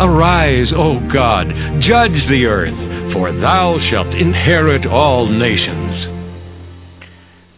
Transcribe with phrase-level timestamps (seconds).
[0.00, 1.48] Arise, O God,
[1.86, 5.92] judge the earth, for thou shalt inherit all nations.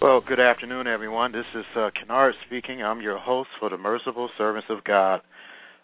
[0.02, 1.30] Well, good afternoon, everyone.
[1.30, 2.82] This is uh, Kennard speaking.
[2.82, 5.20] I'm your host for the Merciful Servants of God,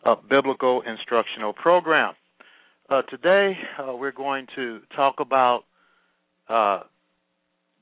[0.05, 2.15] a biblical instructional program.
[2.89, 5.63] Uh, today, uh, we're going to talk about
[6.49, 6.81] uh,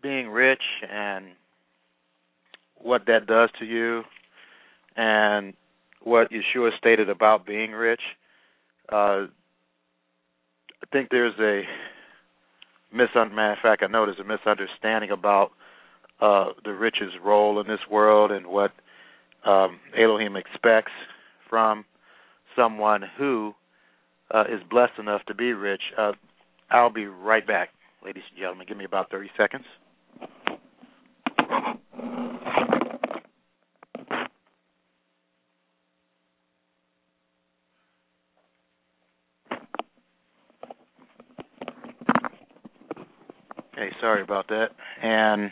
[0.02, 1.28] being rich and
[2.76, 4.02] what that does to you,
[4.94, 5.54] and
[6.02, 8.02] what Yeshua stated about being rich.
[8.90, 9.26] Uh,
[10.82, 11.62] I think there's a
[12.94, 13.34] misun.
[13.34, 15.50] Matter of fact, I know there's a misunderstanding about
[16.20, 18.72] uh, the rich's role in this world and what
[19.44, 20.92] um, Elohim expects
[21.48, 21.84] from
[22.56, 23.54] someone who
[24.32, 25.82] uh, is blessed enough to be rich.
[25.96, 26.12] Uh,
[26.70, 27.70] I'll be right back,
[28.04, 28.66] ladies and gentlemen.
[28.68, 29.64] Give me about 30 seconds.
[44.00, 44.68] Sorry about that.
[45.02, 45.50] And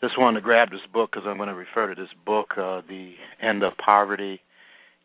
[0.00, 2.82] just wanted to grab this book because I'm going to refer to this book, uh,
[2.88, 4.40] The End of Poverty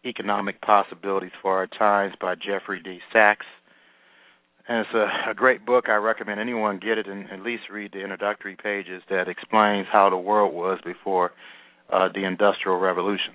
[0.06, 3.00] Economic Possibilities for Our Times by Jeffrey D.
[3.14, 3.46] Sachs.
[4.68, 5.86] And it's a, a great book.
[5.88, 10.10] I recommend anyone get it and at least read the introductory pages that explains how
[10.10, 11.31] the world was before
[11.92, 13.34] uh, the Industrial Revolution.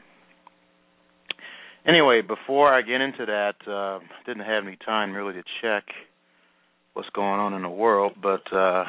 [1.87, 5.85] Anyway, before I get into that, uh, didn't have any time really to check
[6.93, 8.85] what's going on in the world, but uh,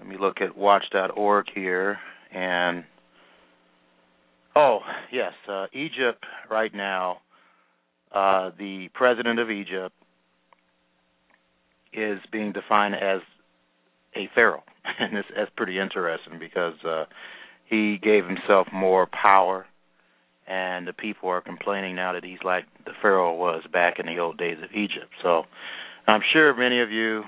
[0.00, 1.98] let me look at watch.org here
[2.32, 2.84] and
[4.56, 4.80] oh
[5.12, 7.18] yes, uh, Egypt right now.
[8.12, 9.94] Uh, the president of Egypt
[11.92, 13.20] is being defined as
[14.16, 14.64] a pharaoh,
[14.98, 17.04] and it's, that's pretty interesting because uh,
[17.66, 19.66] he gave himself more power,
[20.48, 24.18] and the people are complaining now that he's like the pharaoh was back in the
[24.18, 25.12] old days of Egypt.
[25.22, 25.42] So
[26.06, 27.22] I'm sure many of you,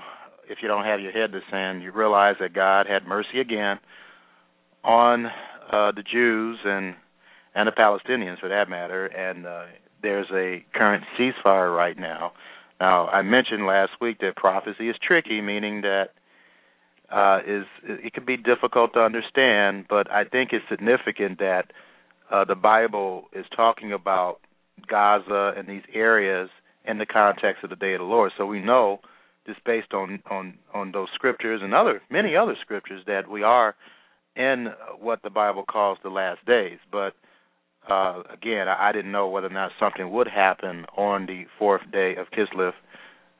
[0.49, 3.79] if you don't have your head to sand, you realize that God had mercy again
[4.83, 6.95] on uh, the Jews and
[7.55, 9.05] and the Palestinians, for that matter.
[9.05, 9.65] And uh,
[10.01, 12.33] there's a current ceasefire right now.
[12.79, 16.09] Now, I mentioned last week that prophecy is tricky, meaning that
[17.11, 21.71] uh, is it can be difficult to understand, but I think it's significant that
[22.31, 24.39] uh, the Bible is talking about
[24.87, 26.49] Gaza and these areas
[26.85, 28.31] in the context of the day of the Lord.
[28.37, 28.99] So we know
[29.45, 33.75] just based on on on those scriptures and other many other scriptures that we are
[34.35, 34.67] in
[34.99, 36.79] what the Bible calls the last days.
[36.91, 37.13] But
[37.89, 41.81] uh, again, I, I didn't know whether or not something would happen on the fourth
[41.91, 42.73] day of Kislev,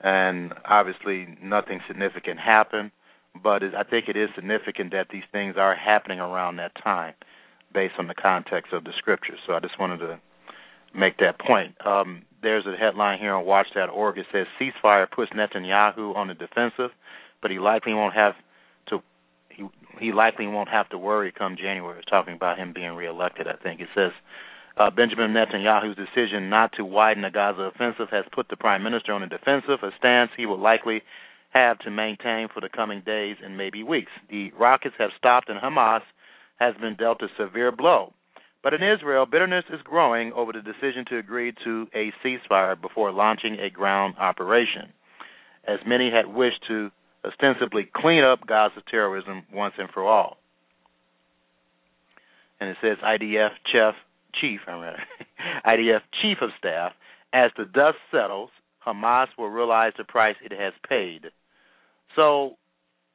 [0.01, 2.91] and obviously nothing significant happened.
[3.41, 7.13] But it, I think it is significant that these things are happening around that time,
[7.73, 9.39] based on the context of the scriptures.
[9.47, 10.19] So I just wanted to
[10.95, 11.75] make that point.
[11.85, 14.17] Um, there's a headline here on Watch.org.
[14.17, 16.91] It says ceasefire puts Netanyahu on the defensive,
[17.41, 18.33] but he likely won't have
[18.89, 18.99] to.
[19.49, 19.65] He
[19.99, 21.99] he likely won't have to worry come January.
[21.99, 23.47] It's talking about him being reelected.
[23.47, 24.11] I think it says
[24.77, 29.13] uh, Benjamin Netanyahu's decision not to widen the Gaza offensive has put the prime minister
[29.13, 31.01] on the defensive, a stance he will likely
[31.51, 34.11] have to maintain for the coming days and maybe weeks.
[34.29, 36.01] The rockets have stopped, and Hamas
[36.57, 38.13] has been dealt a severe blow.
[38.63, 43.11] But in Israel, bitterness is growing over the decision to agree to a ceasefire before
[43.11, 44.93] launching a ground operation,
[45.67, 46.89] as many had wished to
[47.25, 50.37] ostensibly clean up Gaza's terrorism once and for all.
[52.61, 53.95] And it says IDF chief,
[54.39, 54.61] chief,
[55.65, 56.93] IDF chief of staff,
[57.33, 58.49] as the dust settles,
[58.85, 61.25] Hamas will realize the price it has paid.
[62.15, 62.57] So,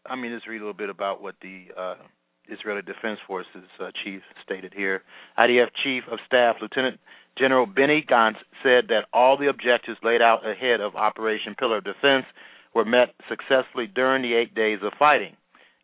[0.05, 1.95] I mean, let's read a little bit about what the uh,
[2.49, 5.03] Israeli Defense Forces uh, chief stated here.
[5.39, 6.99] IDF Chief of Staff Lieutenant
[7.39, 11.85] General Benny Gantz said that all the objectives laid out ahead of Operation Pillar of
[11.85, 12.27] Defense
[12.75, 15.37] were met successfully during the eight days of fighting.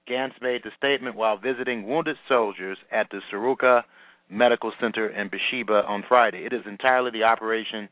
[0.09, 3.85] Gantz made the statement while visiting wounded soldiers at the Soroka
[4.29, 6.45] Medical Center in Beersheba on Friday.
[6.45, 7.89] It is entirely the operation,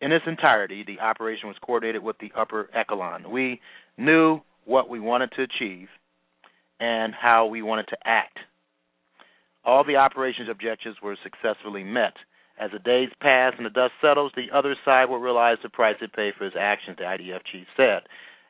[0.00, 3.30] in its entirety, the operation was coordinated with the upper echelon.
[3.30, 3.60] We
[3.96, 5.88] knew what we wanted to achieve
[6.80, 8.38] and how we wanted to act.
[9.64, 12.14] All the operations objectives were successfully met.
[12.58, 15.96] As the days pass and the dust settles, the other side will realize the price
[16.00, 18.02] it paid for its actions, the IDF chief said,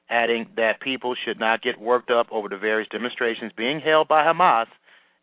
[0.08, 4.24] adding that people should not get worked up over the various demonstrations being held by
[4.24, 4.66] Hamas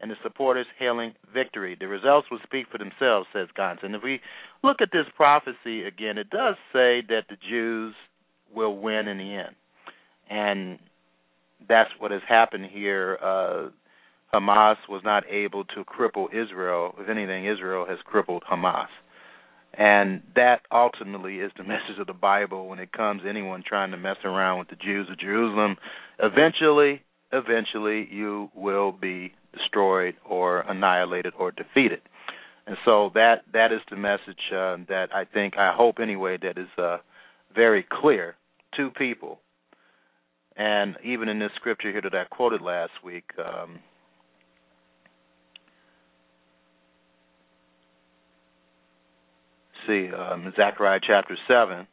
[0.01, 1.77] and the supporters hailing victory.
[1.79, 3.83] The results will speak for themselves, says Gantz.
[3.83, 4.19] And if we
[4.61, 7.95] look at this prophecy again, it does say that the Jews
[8.53, 9.55] will win in the end.
[10.29, 10.79] And
[11.67, 13.17] that's what has happened here.
[13.21, 13.69] Uh,
[14.33, 16.95] Hamas was not able to cripple Israel.
[16.97, 18.87] If anything, Israel has crippled Hamas.
[19.75, 23.91] And that ultimately is the message of the Bible when it comes to anyone trying
[23.91, 25.77] to mess around with the Jews of Jerusalem.
[26.19, 27.01] Eventually,
[27.31, 32.01] eventually you will be destroyed or annihilated or defeated.
[32.65, 36.57] And so that that is the message uh, that I think I hope anyway that
[36.57, 36.97] is uh,
[37.53, 38.35] very clear
[38.77, 39.39] to people.
[40.55, 43.79] And even in this scripture here that I quoted last week, um,
[49.87, 51.87] see um, Zechariah chapter seven.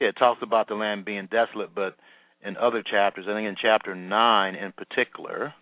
[0.00, 1.94] Yeah, it talks about the land being desolate, but
[2.42, 5.54] in other chapters, I think in chapter nine in particular,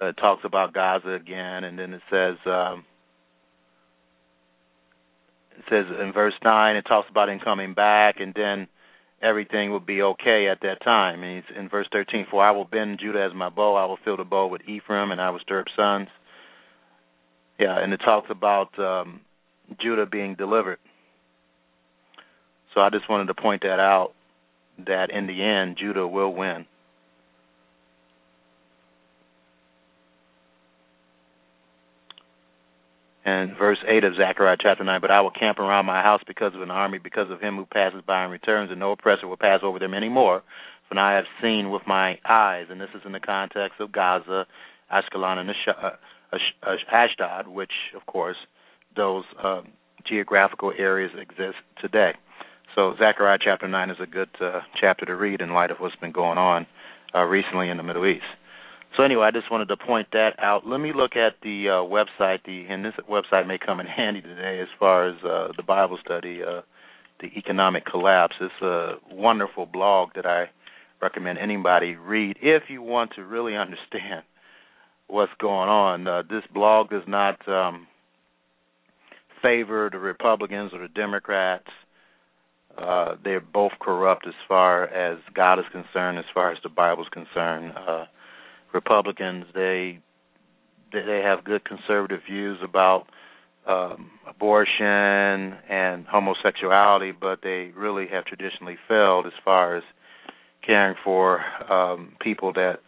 [0.00, 2.84] uh, it talks about Gaza again, and then it says um,
[5.56, 8.66] it says in verse nine it talks about him coming back, and then
[9.24, 11.22] everything will be okay at that time.
[11.22, 13.98] And he's in verse thirteen, for I will bend Judah as my bow, I will
[14.04, 16.08] fill the bow with Ephraim, and I will stir up sons.
[17.58, 19.20] Yeah, and it talks about um,
[19.80, 20.78] Judah being delivered.
[22.74, 24.12] So I just wanted to point that out
[24.86, 26.66] that in the end Judah will win.
[33.24, 36.54] And verse 8 of Zechariah chapter 9, but I will camp around my house because
[36.54, 39.38] of an army, because of him who passes by and returns, and no oppressor will
[39.38, 40.42] pass over them any more.
[40.88, 43.92] For now I have seen with my eyes, and this is in the context of
[43.92, 44.46] Gaza,
[44.92, 48.36] Ashkelon, and uh, Ashdod, which, of course,
[48.94, 49.62] those uh,
[50.06, 52.12] geographical areas exist today.
[52.74, 55.96] So Zechariah chapter 9 is a good uh, chapter to read in light of what's
[55.96, 56.66] been going on
[57.14, 58.24] uh, recently in the Middle East.
[58.96, 60.66] So anyway, I just wanted to point that out.
[60.66, 62.44] Let me look at the uh, website.
[62.44, 65.98] The and this website may come in handy today as far as uh, the Bible
[66.04, 66.60] study, uh,
[67.20, 68.36] the economic collapse.
[68.40, 70.50] It's a wonderful blog that I
[71.02, 74.22] recommend anybody read if you want to really understand
[75.08, 76.06] what's going on.
[76.06, 77.86] Uh, this blog does not um,
[79.42, 81.68] favor the Republicans or the Democrats.
[82.78, 87.02] Uh, they're both corrupt as far as God is concerned, as far as the Bible
[87.02, 87.72] is concerned.
[87.76, 88.04] Uh,
[88.74, 90.00] Republicans, they
[90.92, 93.06] they have good conservative views about
[93.66, 99.82] um, abortion and homosexuality, but they really have traditionally failed as far as
[100.64, 101.40] caring for
[101.70, 102.80] um, people that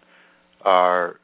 [0.62, 1.16] are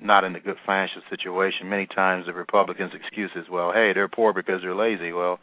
[0.00, 1.68] not in a good financial situation.
[1.68, 5.12] Many times the Republicans' excuse is, well, hey, they're poor because they're lazy.
[5.12, 5.38] Well,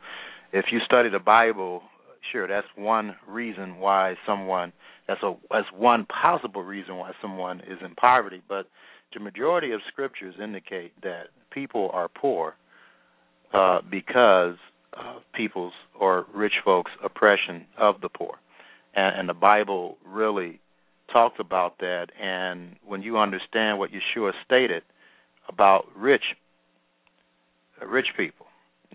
[0.51, 1.83] if you study the Bible,
[2.31, 4.73] sure, that's one reason why someone
[5.07, 8.41] that's a that's one possible reason why someone is in poverty.
[8.47, 8.67] But
[9.13, 12.55] the majority of scriptures indicate that people are poor
[13.53, 14.55] uh, because
[14.93, 18.35] of people's or rich folks' oppression of the poor,
[18.95, 20.59] and, and the Bible really
[21.11, 22.07] talks about that.
[22.21, 24.83] And when you understand what Yeshua stated
[25.47, 26.35] about rich
[27.83, 28.45] rich people,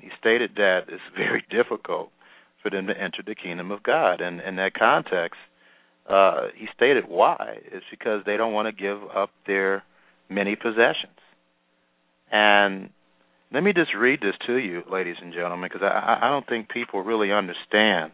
[0.01, 2.11] he stated that it's very difficult
[2.65, 4.21] for them to enter the kingdom of God.
[4.21, 5.39] And in that context,
[6.09, 7.59] uh, he stated why.
[7.67, 9.85] It's because they don't want to give up their
[10.29, 11.21] many possessions.
[12.33, 12.89] And
[13.53, 16.71] let me just read this to you, ladies and gentlemen, because I, I don't think
[16.71, 18.13] people really understand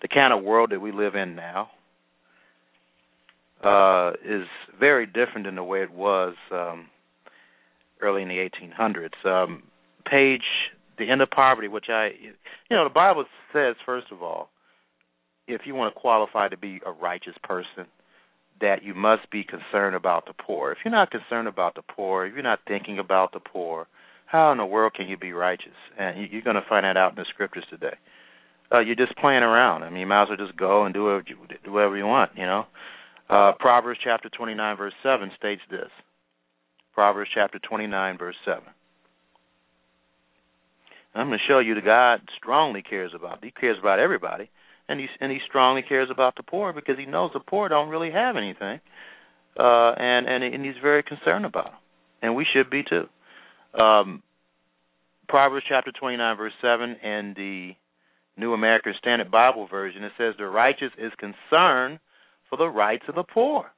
[0.00, 1.68] the kind of world that we live in now.
[3.62, 4.46] Uh, is
[4.80, 6.88] very different than the way it was um,
[8.00, 9.24] early in the 1800s.
[9.24, 9.62] Um,
[10.04, 10.42] page
[10.98, 14.50] the end of poverty, which I, you know, the Bible says first of all,
[15.48, 17.86] if you want to qualify to be a righteous person,
[18.60, 20.72] that you must be concerned about the poor.
[20.72, 23.88] If you're not concerned about the poor, if you're not thinking about the poor,
[24.26, 25.76] how in the world can you be righteous?
[25.98, 27.96] And you're going to find that out in the scriptures today.
[28.72, 29.82] Uh, you're just playing around.
[29.82, 32.06] I mean, you might as well just go and do whatever you, do whatever you
[32.06, 32.66] want, you know.
[33.28, 35.90] Uh, Proverbs chapter 29, verse 7 states this.
[36.94, 38.62] Proverbs chapter 29, verse 7.
[41.14, 43.44] I'm going to show you that God strongly cares about.
[43.44, 44.50] He cares about everybody,
[44.88, 47.88] and he and he strongly cares about the poor because he knows the poor don't
[47.88, 48.80] really have anything,
[49.58, 51.80] uh, and and and he's very concerned about them,
[52.22, 53.08] and we should be too.
[53.78, 54.22] Um,
[55.32, 57.72] Proverbs chapter 29, verse 7, and the
[58.36, 62.00] New American Standard Bible Version, it says, The righteous is concerned
[62.50, 63.72] for the rights of the poor.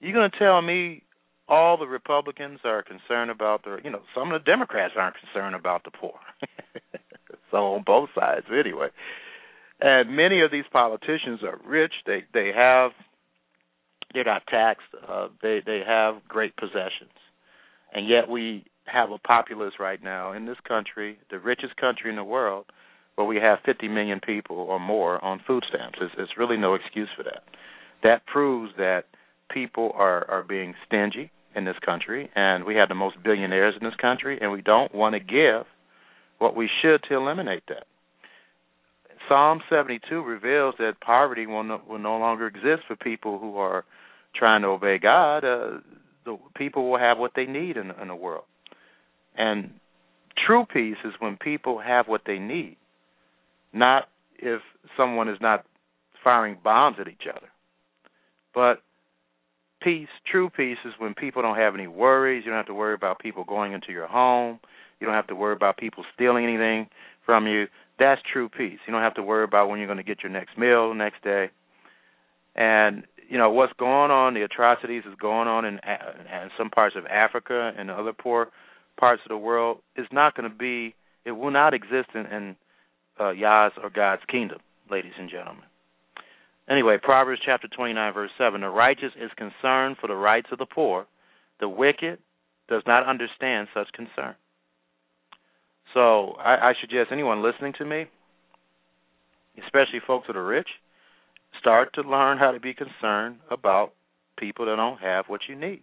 [0.00, 1.03] You're going to tell me
[1.48, 5.54] all the Republicans are concerned about the, you know, some of the Democrats aren't concerned
[5.54, 6.14] about the poor.
[7.50, 8.88] so on both sides, anyway.
[9.80, 11.92] And many of these politicians are rich.
[12.06, 12.92] They they have
[14.14, 14.86] they're not taxed.
[15.06, 17.12] Uh, they they have great possessions,
[17.92, 22.16] and yet we have a populace right now in this country, the richest country in
[22.16, 22.66] the world,
[23.16, 25.98] where we have 50 million people or more on food stamps.
[26.00, 27.42] It's, it's really no excuse for that.
[28.02, 29.04] That proves that
[29.52, 33.84] people are are being stingy in this country, and we have the most billionaires in
[33.84, 35.66] this country, and we don't want to give
[36.38, 37.84] what we should to eliminate that.
[39.28, 43.84] Psalm 72 reveals that poverty will no, will no longer exist for people who are
[44.36, 45.38] trying to obey God.
[45.38, 45.78] Uh,
[46.24, 48.44] the people will have what they need in, in the world,
[49.36, 49.70] and
[50.46, 52.76] true peace is when people have what they need,
[53.72, 54.08] not
[54.38, 54.60] if
[54.96, 55.64] someone is not
[56.22, 57.48] firing bombs at each other,
[58.54, 58.82] but
[59.84, 62.42] peace, true peace, is when people don't have any worries.
[62.44, 64.58] You don't have to worry about people going into your home.
[64.98, 66.88] You don't have to worry about people stealing anything
[67.26, 67.66] from you.
[67.98, 68.78] That's true peace.
[68.86, 70.94] You don't have to worry about when you're going to get your next meal the
[70.94, 71.50] next day.
[72.56, 74.34] And you know what's going on.
[74.34, 78.48] The atrocities is going on in, in some parts of Africa and other poor
[78.98, 80.94] parts of the world is not going to be.
[81.24, 82.56] It will not exist in, in
[83.18, 84.58] uh, Yah's or God's kingdom,
[84.90, 85.64] ladies and gentlemen.
[86.68, 90.66] Anyway, Proverbs chapter 29, verse 7 The righteous is concerned for the rights of the
[90.66, 91.06] poor,
[91.60, 92.18] the wicked
[92.68, 94.34] does not understand such concern.
[95.92, 98.06] So I, I suggest anyone listening to me,
[99.62, 100.68] especially folks that are rich,
[101.60, 103.92] start to learn how to be concerned about
[104.38, 105.82] people that don't have what you need.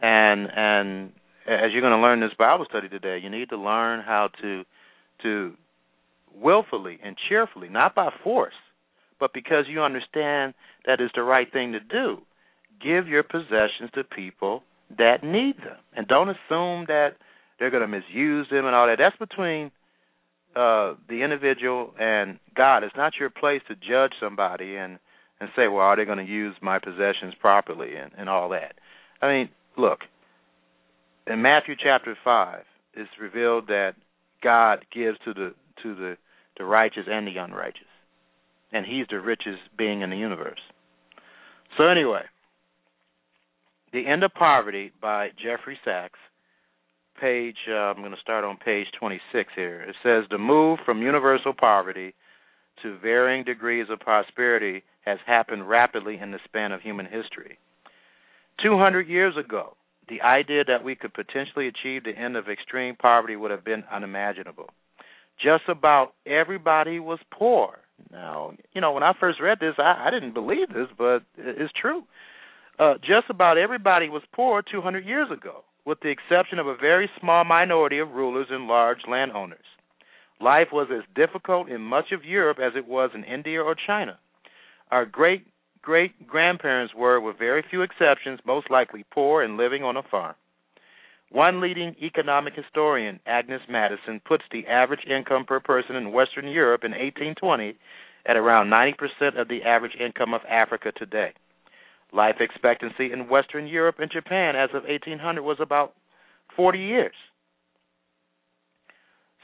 [0.00, 1.12] And and
[1.46, 4.64] as you're going to learn this Bible study today, you need to learn how to
[5.22, 5.52] to
[6.34, 8.54] willfully and cheerfully, not by force,
[9.20, 10.54] but because you understand
[10.86, 12.18] that is the right thing to do,
[12.82, 14.62] give your possessions to people
[14.98, 15.76] that need them.
[15.94, 17.10] And don't assume that
[17.58, 18.96] they're going to misuse them and all that.
[18.98, 19.70] That's between
[20.56, 22.82] uh the individual and God.
[22.82, 24.98] It's not your place to judge somebody and
[25.38, 28.74] and say, well, are they going to use my possessions properly and and all that.
[29.22, 30.00] I mean, look,
[31.26, 33.92] in Matthew chapter 5, it's revealed that
[34.42, 36.16] God gives to the to the
[36.58, 37.89] the righteous and the unrighteous
[38.72, 40.60] and he's the richest being in the universe.
[41.76, 42.22] So anyway,
[43.92, 46.18] The End of Poverty by Jeffrey Sachs,
[47.20, 49.82] page uh, I'm going to start on page 26 here.
[49.82, 52.14] It says the move from universal poverty
[52.82, 57.58] to varying degrees of prosperity has happened rapidly in the span of human history.
[58.62, 59.76] 200 years ago,
[60.08, 63.84] the idea that we could potentially achieve the end of extreme poverty would have been
[63.92, 64.68] unimaginable.
[65.42, 67.78] Just about everybody was poor
[68.10, 71.72] now, you know, when I first read this, I, I didn't believe this, but it's
[71.80, 72.02] true.
[72.78, 77.10] Uh, just about everybody was poor 200 years ago, with the exception of a very
[77.20, 79.64] small minority of rulers and large landowners.
[80.40, 84.18] Life was as difficult in much of Europe as it was in India or China.
[84.90, 85.46] Our great
[85.82, 90.34] great grandparents were, with very few exceptions, most likely poor and living on a farm.
[91.30, 96.82] One leading economic historian, Angus Maddison, puts the average income per person in Western Europe
[96.82, 97.76] in 1820
[98.26, 101.32] at around 90% of the average income of Africa today.
[102.12, 105.94] Life expectancy in Western Europe and Japan as of 1800 was about
[106.56, 107.14] 40 years.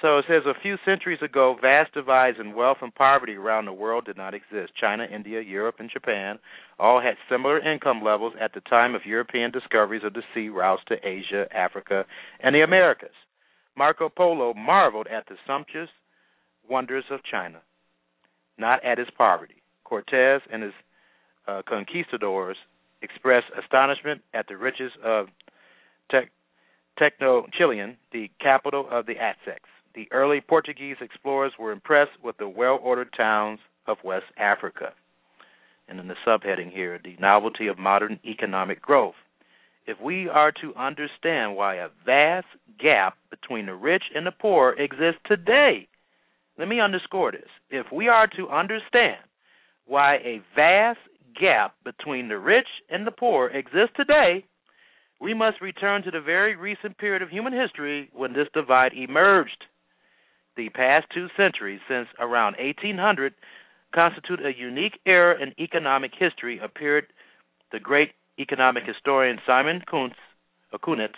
[0.03, 3.73] So it says a few centuries ago, vast divides in wealth and poverty around the
[3.73, 4.73] world did not exist.
[4.79, 6.39] China, India, Europe, and Japan
[6.79, 10.83] all had similar income levels at the time of European discoveries of the sea routes
[10.89, 12.05] to Asia, Africa,
[12.43, 13.15] and the Americas.
[13.75, 15.89] Marco Polo marveled at the sumptuous
[16.69, 17.61] wonders of China,
[18.59, 19.63] not at its poverty.
[19.85, 20.73] Cortez and his
[21.49, 22.57] uh, conquistadors
[23.01, 25.29] expressed astonishment at the riches of
[26.11, 26.33] Tec-
[27.01, 32.79] Tenochtitlan, the capital of the Aztecs the early Portuguese explorers were impressed with the well
[32.83, 34.93] ordered towns of West Africa.
[35.89, 39.15] And in the subheading here, the novelty of modern economic growth.
[39.87, 42.49] If we are to understand why a vast
[42.79, 45.89] gap between the rich and the poor exists today,
[46.59, 47.49] let me underscore this.
[47.71, 49.19] If we are to understand
[49.87, 50.99] why a vast
[51.41, 54.45] gap between the rich and the poor exists today,
[55.21, 59.65] we must return to the very recent period of human history when this divide emerged.
[60.57, 63.35] The past two centuries, since around 1800,
[63.95, 67.07] constitute a unique era in economic history, appeared
[67.73, 70.17] the great economic historian Simon Kuntz,
[70.83, 71.17] Kunitz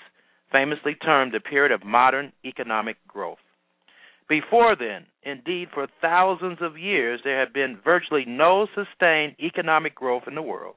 [0.53, 3.39] famously termed the period of modern economic growth.
[4.29, 10.25] Before then, indeed, for thousands of years, there had been virtually no sustained economic growth
[10.27, 10.77] in the world,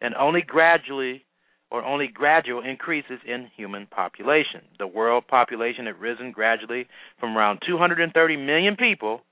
[0.00, 1.24] and only gradually
[1.70, 4.62] or only gradual increases in human population.
[4.78, 6.86] The world population had risen gradually
[7.18, 9.22] from around 230 million people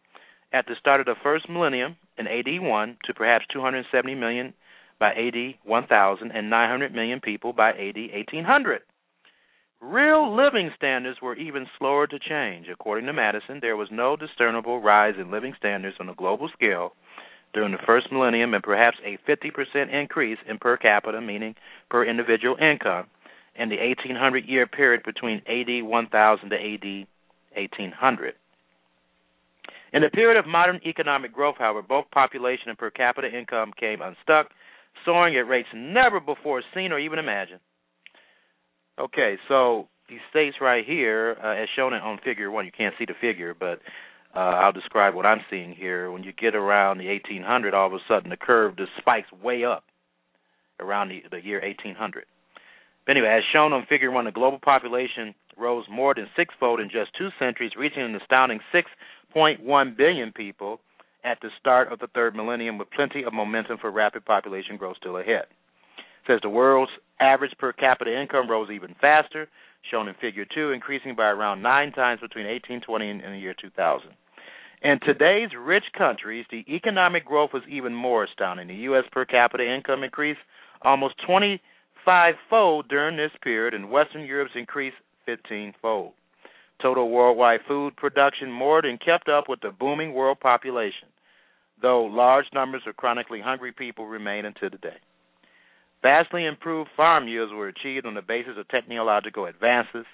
[0.53, 4.55] at the start of the first millennium in AD 1 to perhaps 270 million
[4.99, 8.83] by AD 1000 and 900 million people by AD 1800.
[9.81, 12.67] Real living standards were even slower to change.
[12.69, 16.95] According to Maddison, there was no discernible rise in living standards on a global scale
[17.55, 21.55] during the first millennium and perhaps a 50% increase in per capita, meaning
[21.91, 23.07] per individual income,
[23.57, 27.07] in the 1800 year period between AD 1000 to AD
[27.55, 28.35] 1800.
[29.93, 34.01] In the period of modern economic growth, however, both population and per capita income came
[34.03, 34.51] unstuck,
[35.05, 37.61] soaring at rates never before seen or even imagined.
[39.01, 42.67] Okay, so he states right here, uh, as shown on Figure One.
[42.67, 43.81] You can't see the figure, but
[44.39, 46.13] uh, I'll describe what I'm seeing here.
[46.13, 49.65] When you get around the 1800, all of a sudden the curve just spikes way
[49.65, 49.83] up
[50.79, 52.25] around the, the year 1800.
[53.05, 56.89] But anyway, as shown on Figure One, the global population rose more than sixfold in
[56.89, 60.79] just two centuries, reaching an astounding 6.1 billion people
[61.25, 64.99] at the start of the third millennium, with plenty of momentum for rapid population growth
[65.01, 65.47] still ahead.
[65.99, 69.49] It says the world's average per capita income rose even faster,
[69.91, 74.11] shown in Figure 2, increasing by around nine times between 1820 and the year 2000.
[74.83, 78.69] In today's rich countries, the economic growth was even more astounding.
[78.69, 79.05] The U.S.
[79.11, 80.39] per capita income increased
[80.83, 86.13] almost 25 fold during this period, and Western Europe's increased 15 fold.
[86.81, 91.09] Total worldwide food production more than kept up with the booming world population,
[91.83, 94.97] though large numbers of chronically hungry people remain until today.
[96.03, 100.07] Vastly improved farm yields were achieved on the basis of technological advances.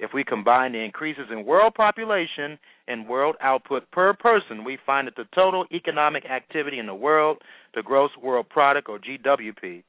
[0.00, 5.06] If we combine the increases in world population and world output per person, we find
[5.06, 7.38] that the total economic activity in the world,
[7.74, 9.82] the gross world product or GWP,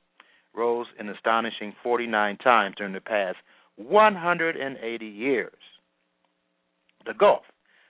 [0.56, 3.38] rose an astonishing 49 times during the past
[3.76, 5.54] 180 years.
[7.06, 7.43] The gulf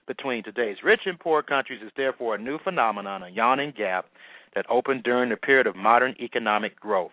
[0.08, 4.05] between today's rich and poor countries is therefore a new phenomenon, a yawning gap
[4.55, 7.12] that opened during the period of modern economic growth.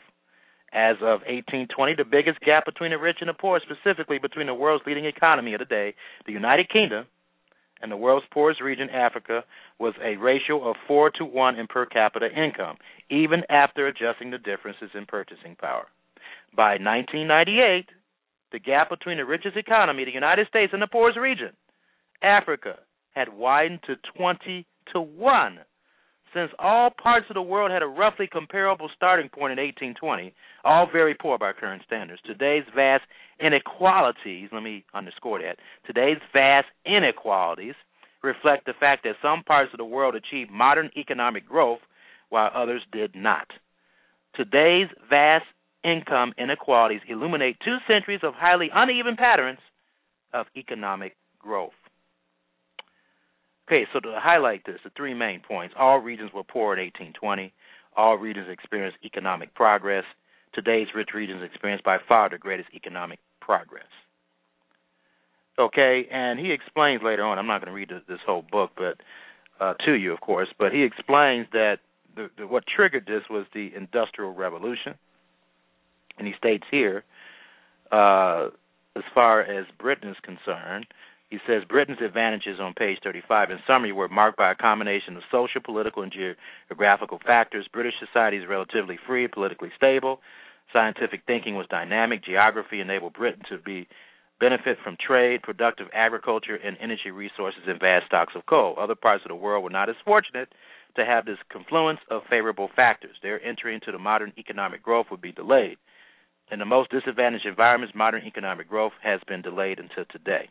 [0.72, 4.55] As of 1820, the biggest gap between the rich and the poor, specifically between the
[4.55, 5.94] world's leading economy of the day,
[6.26, 7.07] the United Kingdom,
[7.83, 9.44] and the world's poorest region, Africa,
[9.79, 12.76] was a ratio of 4 to 1 in per capita income,
[13.11, 15.87] even after adjusting the differences in purchasing power.
[16.55, 17.87] By 1998,
[18.52, 21.50] the gap between the richest economy, the United States, and the poorest region,
[22.22, 22.79] Africa,
[23.11, 25.59] had widened to 20 to 1
[26.35, 30.35] since all parts of the world had a roughly comparable starting point in 1820,
[30.65, 33.05] all very poor by current standards, today's vast
[33.41, 37.75] inequalities, let me underscore that, today's vast inequalities
[38.23, 41.81] reflect the fact that some parts of the world achieved modern economic growth
[42.29, 43.47] while others did not.
[44.35, 45.45] Today's vast
[45.85, 49.61] income inequalities illuminate two centuries of highly uneven patterns
[50.35, 51.73] of economic growth.
[53.68, 57.52] Okay, so to highlight this, the three main points all regions were poor in 1820,
[57.96, 60.05] all regions experienced economic progress.
[60.55, 63.88] Today's rich regions experience by far the greatest economic progress.
[65.59, 69.00] Okay, and he explains later on, I'm not going to read this whole book, but
[69.59, 71.79] uh, to you, of course, but he explains that
[72.14, 74.94] the, the, what triggered this was the Industrial Revolution.
[76.18, 77.05] And he states here,
[77.90, 78.48] uh,
[78.96, 80.87] as far as Britain is concerned,
[81.31, 85.25] he says Britain's advantages on page 35 in summary were marked by a combination of
[85.31, 87.67] social, political, and geographical factors.
[87.73, 90.21] British society is relatively free, politically stable.
[90.73, 92.25] Scientific thinking was dynamic.
[92.25, 93.89] Geography enabled Britain to be
[94.39, 98.77] benefit from trade, productive agriculture, and energy resources and vast stocks of coal.
[98.79, 100.49] Other parts of the world were not as fortunate
[100.95, 103.17] to have this confluence of favorable factors.
[103.23, 105.79] Their entry into the modern economic growth would be delayed.
[106.53, 110.49] In the most disadvantaged environments, modern economic growth has been delayed until today.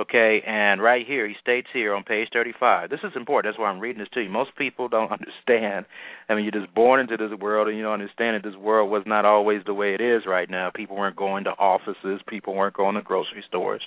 [0.00, 2.88] Okay, and right here he states here on page 35.
[2.88, 3.52] This is important.
[3.52, 4.30] That's why I'm reading this to you.
[4.30, 5.84] Most people don't understand.
[6.26, 8.90] I mean, you're just born into this world, and you don't understand that this world
[8.90, 10.70] was not always the way it is right now.
[10.74, 12.22] People weren't going to offices.
[12.26, 13.82] People weren't going to grocery stores.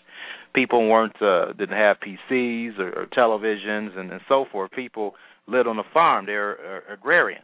[0.54, 4.70] People weren't uh, didn't have PCs or, or televisions and, and so forth.
[4.70, 5.16] People
[5.48, 6.28] lived on a farm.
[6.28, 7.42] They're uh, agrarian.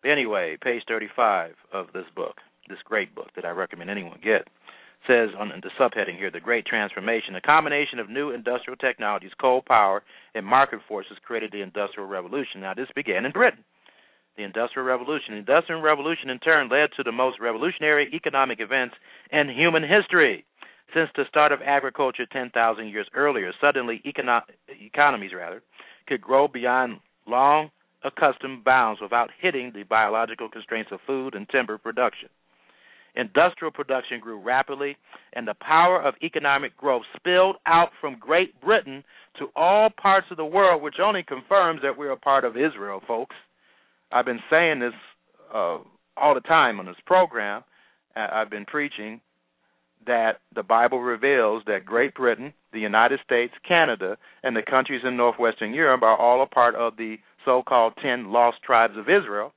[0.00, 2.36] But anyway, page 35 of this book,
[2.68, 4.46] this great book that I recommend anyone get
[5.06, 7.34] says on the subheading here, the Great Transformation.
[7.36, 10.02] A combination of new industrial technologies, coal power,
[10.34, 12.60] and market forces created the Industrial Revolution.
[12.60, 13.64] Now, this began in Britain.
[14.36, 15.34] The Industrial Revolution.
[15.34, 18.94] The Industrial Revolution, in turn, led to the most revolutionary economic events
[19.30, 20.44] in human history.
[20.94, 25.62] Since the start of agriculture 10,000 years earlier, suddenly econo- economies rather
[26.06, 27.70] could grow beyond long
[28.04, 32.28] accustomed bounds without hitting the biological constraints of food and timber production.
[33.16, 34.96] Industrial production grew rapidly,
[35.34, 39.04] and the power of economic growth spilled out from Great Britain
[39.38, 43.00] to all parts of the world, which only confirms that we're a part of Israel,
[43.06, 43.36] folks.
[44.10, 44.92] I've been saying this
[45.52, 45.78] uh,
[46.16, 47.62] all the time on this program.
[48.16, 49.20] I've been preaching
[50.06, 55.16] that the Bible reveals that Great Britain, the United States, Canada, and the countries in
[55.16, 59.52] northwestern Europe are all a part of the so called ten lost tribes of Israel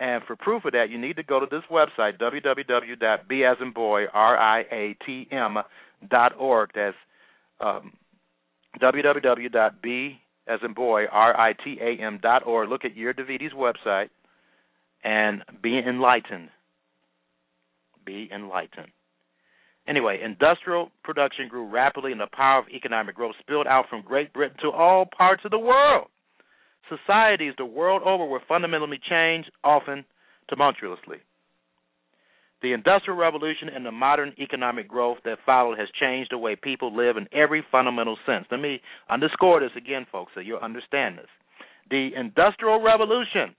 [0.00, 3.72] and for proof of that, you need to go to this website, www.b as in
[3.72, 5.58] boy, R-I-A-T-M
[6.08, 6.70] dot org.
[6.74, 6.96] That's
[7.60, 7.92] um,
[8.80, 12.68] www.b as in boy, R-I-T-A-M dot org.
[12.68, 14.10] Look at Yair Davidiy's website
[15.02, 16.50] and be enlightened.
[18.06, 18.88] Be enlightened.
[19.88, 24.32] Anyway, industrial production grew rapidly and the power of economic growth spilled out from Great
[24.32, 26.08] Britain to all parts of the world.
[26.88, 30.04] Societies the world over were fundamentally changed, often
[30.48, 31.18] tumultuously.
[32.60, 36.94] The Industrial Revolution and the modern economic growth that followed has changed the way people
[36.94, 38.46] live in every fundamental sense.
[38.50, 41.28] Let me underscore this again, folks, so you'll understand this.
[41.90, 43.54] The Industrial Revolution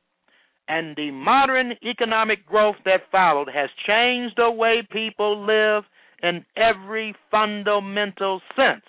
[0.68, 5.84] and the modern economic growth that followed has changed the way people live
[6.22, 8.84] in every fundamental sense.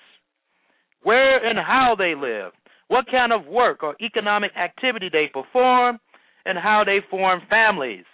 [1.03, 2.53] Where and how they live,
[2.91, 6.01] what kind of work or economic activity they perform,
[6.45, 8.05] and how they form families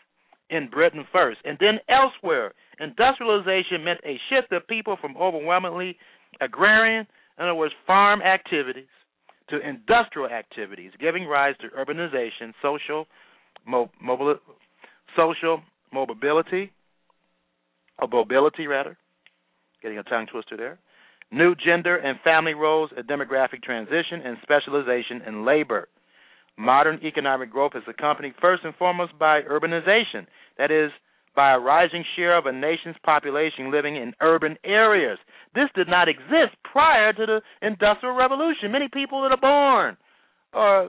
[0.50, 1.38] in Britain first.
[1.44, 5.96] And then elsewhere, industrialization meant a shift of people from overwhelmingly
[6.42, 7.06] agrarian,
[7.38, 8.92] in other words, farm activities,
[9.48, 13.06] to industrial activities, giving rise to urbanization, social,
[13.66, 14.40] mo- mobili-
[15.16, 16.70] social mobility,
[17.98, 18.98] or mobility rather,
[19.80, 20.78] getting a tongue twister there,
[21.32, 25.88] new gender and family roles, a demographic transition, and specialization in labor.
[26.58, 30.26] Modern economic growth is accompanied first and foremost by urbanization,
[30.58, 30.90] that is,
[31.34, 35.18] by a rising share of a nation's population living in urban areas.
[35.54, 38.72] This did not exist prior to the Industrial Revolution.
[38.72, 39.96] Many people that are born,
[40.54, 40.88] or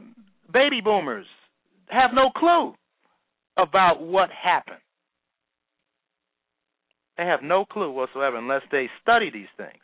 [0.52, 1.26] baby boomers,
[1.89, 2.73] have no clue
[3.58, 4.78] about what happened.
[7.17, 9.82] They have no clue whatsoever unless they study these things.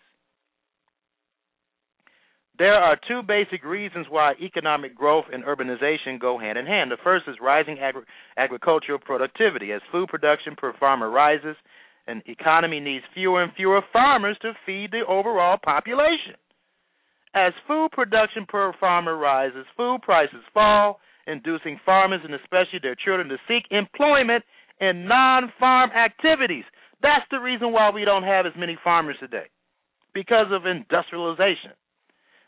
[2.60, 6.92] There are two basic reasons why economic growth and urbanization go hand in hand.
[6.92, 8.06] The first is rising agri-
[8.38, 9.72] agricultural productivity.
[9.72, 11.56] As food production per farmer rises,
[12.06, 16.36] an economy needs fewer and fewer farmers to feed the overall population.
[17.34, 23.30] As food production per farmer rises, food prices fall, inducing farmers and especially their children
[23.30, 24.44] to seek employment
[24.80, 26.66] in non farm activities.
[27.02, 29.48] That's the reason why we don't have as many farmers today,
[30.14, 31.72] because of industrialization.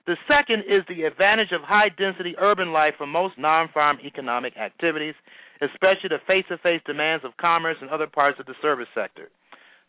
[0.08, 4.56] The second is the advantage of high density urban life for most non farm economic
[4.58, 5.16] activities,
[5.62, 9.30] especially the face to face demands of commerce and other parts of the service sector.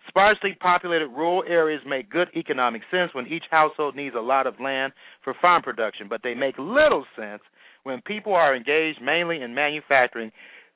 [0.09, 4.61] Sparsely populated rural areas make good economic sense when each household needs a lot of
[4.61, 7.42] land for farm production, but they make little sense
[7.83, 10.31] when people are engaged mainly in manufacturing,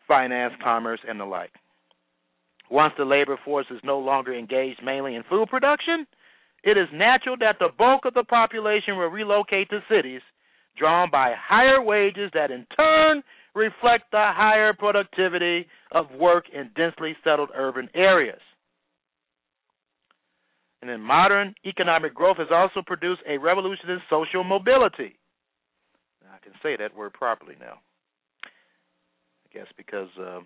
[0.07, 1.53] finance, commerce, and the like.
[2.71, 6.07] Once the labor force is no longer engaged mainly in food production,
[6.63, 10.21] it is natural that the bulk of the population will relocate to cities
[10.77, 13.23] drawn by higher wages that in turn
[13.55, 18.41] reflect the higher productivity of work in densely settled urban areas.
[20.81, 25.17] And then modern economic growth has also produced a revolution in social mobility.
[26.33, 27.79] I can say that word properly now.
[28.45, 30.41] I guess because uh,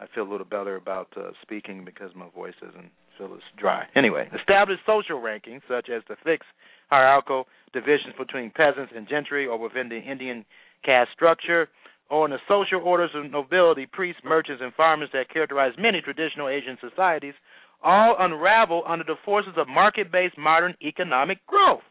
[0.00, 3.84] I feel a little better about uh, speaking because my voice isn't feel as dry.
[3.94, 6.48] Anyway, establish social rankings such as the fixed
[6.88, 10.44] hierarchical divisions between peasants and gentry or within the Indian
[10.84, 11.68] caste structure,
[12.10, 16.48] or in the social orders of nobility, priests, merchants, and farmers that characterize many traditional
[16.48, 17.34] Asian societies,
[17.82, 21.82] all unravel under the forces of market based modern economic growth.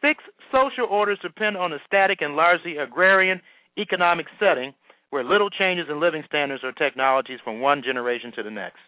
[0.00, 3.40] Fixed social orders depend on a static and largely agrarian
[3.78, 4.74] economic setting
[5.10, 8.80] where little changes in living standards or technologies from one generation to the next.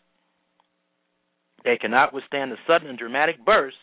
[1.64, 3.78] They cannot withstand the sudden and dramatic bursts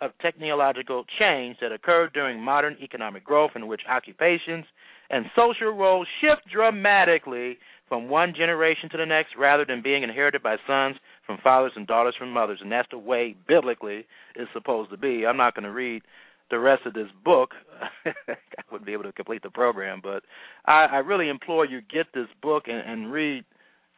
[0.00, 4.64] of technological change that occurred during modern economic growth, in which occupations
[5.08, 10.42] and social roles shift dramatically from one generation to the next rather than being inherited
[10.42, 12.58] by sons from fathers and daughters from mothers.
[12.60, 15.24] And that's the way biblically it's supposed to be.
[15.24, 16.02] I'm not going to read
[16.50, 17.50] the rest of this book.
[18.04, 20.22] I wouldn't be able to complete the program, but
[20.66, 23.44] I, I really implore you get this book and, and read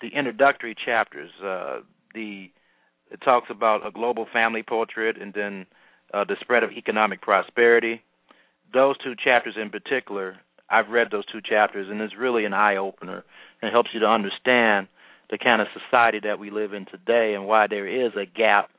[0.00, 1.30] the introductory chapters.
[1.42, 1.80] Uh,
[2.14, 2.50] the
[3.10, 5.66] it talks about a global family portrait and then
[6.12, 8.02] uh, the spread of economic prosperity.
[8.72, 10.36] Those two chapters in particular,
[10.70, 13.24] I've read those two chapters, and it's really an eye opener
[13.62, 14.88] It helps you to understand
[15.30, 18.70] the kind of society that we live in today and why there is a gap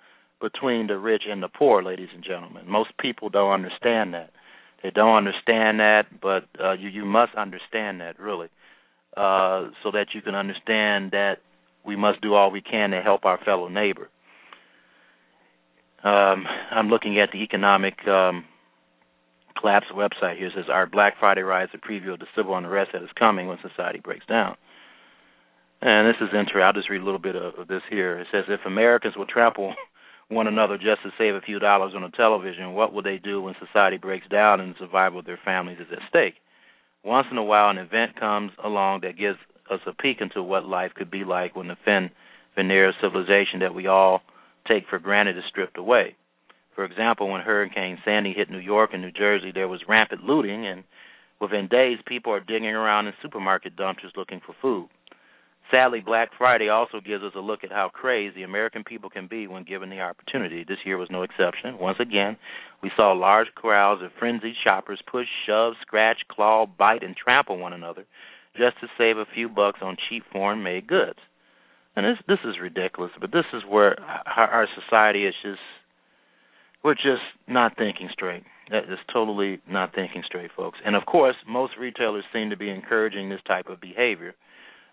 [0.41, 2.67] between the rich and the poor, ladies and gentlemen.
[2.67, 4.31] Most people don't understand that.
[4.81, 8.47] They don't understand that, but uh, you you must understand that really,
[9.17, 11.39] uh, so that you can understand that
[11.85, 14.09] we must do all we can to help our fellow neighbor.
[16.03, 18.45] Um, I'm looking at the economic um,
[19.59, 20.47] collapse website here.
[20.47, 23.47] It says our Black Friday riots a preview of the civil unrest that is coming
[23.47, 24.55] when society breaks down.
[25.81, 26.62] And this is interesting.
[26.62, 28.19] I'll just read a little bit of, of this here.
[28.19, 29.73] It says if Americans will trample
[30.29, 33.41] one another just to save a few dollars on a television, what will they do
[33.41, 36.35] when society breaks down and the survival of their families is at stake?
[37.03, 39.38] Once in a while, an event comes along that gives
[39.71, 42.09] us a peek into what life could be like when the thin
[42.55, 44.21] veneer of civilization that we all
[44.67, 46.15] take for granted is stripped away.
[46.76, 50.65] For example, when Hurricane Sandy hit New York and New Jersey, there was rampant looting,
[50.65, 50.84] and
[51.41, 54.89] within days, people are digging around in supermarket dumpsters looking for food.
[55.72, 59.45] Sadly, Black Friday also gives us a look at how crazy American people can be
[59.45, 60.63] when given the opportunity.
[60.63, 61.78] This year was no exception.
[61.78, 62.38] Once again,
[62.82, 67.74] we saw large crowds of frenzied shoppers push, shove, scratch, claw, bite, and trample one
[67.74, 68.06] another
[68.58, 71.19] just to save a few bucks on cheap foreign made goods.
[71.95, 75.60] And this this is ridiculous, but this is where our society is just
[76.84, 78.43] we're just not thinking straight.
[78.71, 80.80] That is totally not thinking straight, folks.
[80.86, 84.36] And of course, most retailers seem to be encouraging this type of behavior.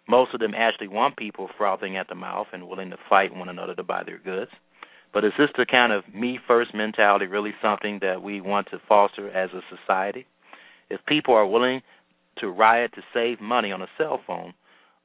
[0.09, 3.49] Most of them actually want people frothing at the mouth and willing to fight one
[3.49, 4.51] another to buy their goods.
[5.13, 8.81] But is this the kind of me first mentality really something that we want to
[8.89, 10.27] foster as a society?
[10.91, 11.83] If people are willing
[12.39, 14.55] to riot to save money on a cell phone,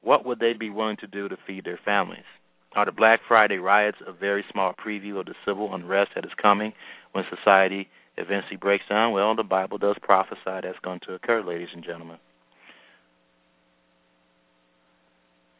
[0.02, 2.24] what would they be willing to do to feed their families?
[2.74, 6.30] Are the Black Friday riots a very small preview of the civil unrest that is
[6.40, 6.72] coming
[7.12, 9.12] when society eventually breaks down?
[9.12, 12.18] Well, the Bible does prophesy that's going to occur, ladies and gentlemen.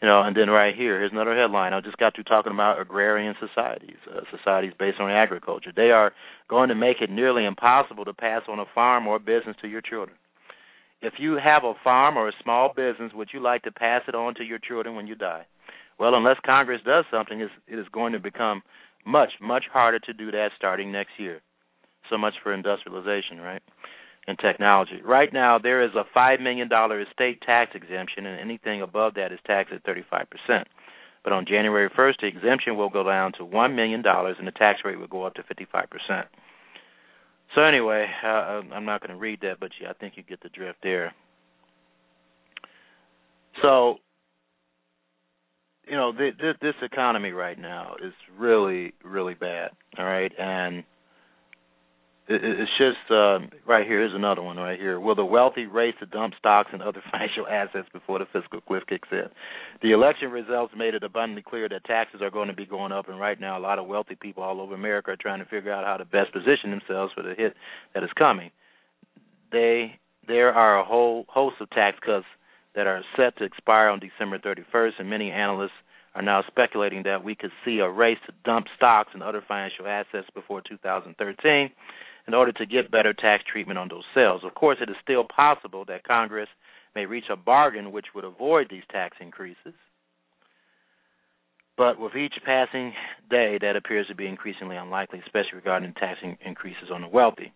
[0.01, 1.73] You know, and then right here, here's another headline.
[1.73, 5.71] I just got to talking about agrarian societies, uh, societies based on agriculture.
[5.75, 6.13] They are
[6.49, 9.81] going to make it nearly impossible to pass on a farm or business to your
[9.81, 10.19] children.
[11.03, 14.15] If you have a farm or a small business, would you like to pass it
[14.15, 15.47] on to your children when you die?
[15.99, 18.63] Well, unless Congress does something, it is going to become
[19.05, 21.41] much, much harder to do that starting next year.
[22.09, 23.63] So much for industrialization, right?
[24.27, 25.01] and technology.
[25.05, 29.39] Right now, there is a $5 million estate tax exemption, and anything above that is
[29.47, 30.65] taxed at 35%.
[31.25, 34.81] But on January 1st, the exemption will go down to $1 million, and the tax
[34.85, 36.25] rate will go up to 55%.
[37.55, 40.43] So, anyway, uh, I'm not going to read that, but yeah, I think you get
[40.43, 41.15] the drift there.
[43.61, 43.97] So,
[45.87, 49.71] you know, th- th- this economy right now is really, really bad.
[49.99, 50.85] All right, and
[52.29, 53.99] it's just uh, right here.
[53.99, 55.01] Here's another one right here.
[55.01, 58.85] Will the wealthy race to dump stocks and other financial assets before the fiscal cliff
[58.89, 59.27] kicks in?
[59.83, 63.09] The election results made it abundantly clear that taxes are going to be going up,
[63.09, 65.73] and right now, a lot of wealthy people all over America are trying to figure
[65.73, 67.55] out how to best position themselves for the hit
[67.95, 68.51] that is coming.
[69.51, 72.27] They there are a whole host of tax cuts
[72.77, 75.73] that are set to expire on December 31st, and many analysts
[76.15, 79.87] are now speculating that we could see a race to dump stocks and other financial
[79.87, 81.71] assets before 2013
[82.27, 84.43] in order to get better tax treatment on those sales.
[84.45, 86.49] Of course, it is still possible that Congress
[86.95, 89.75] may reach a bargain which would avoid these tax increases.
[91.77, 92.93] But with each passing
[93.31, 97.53] day, that appears to be increasingly unlikely, especially regarding tax increases on the wealthy.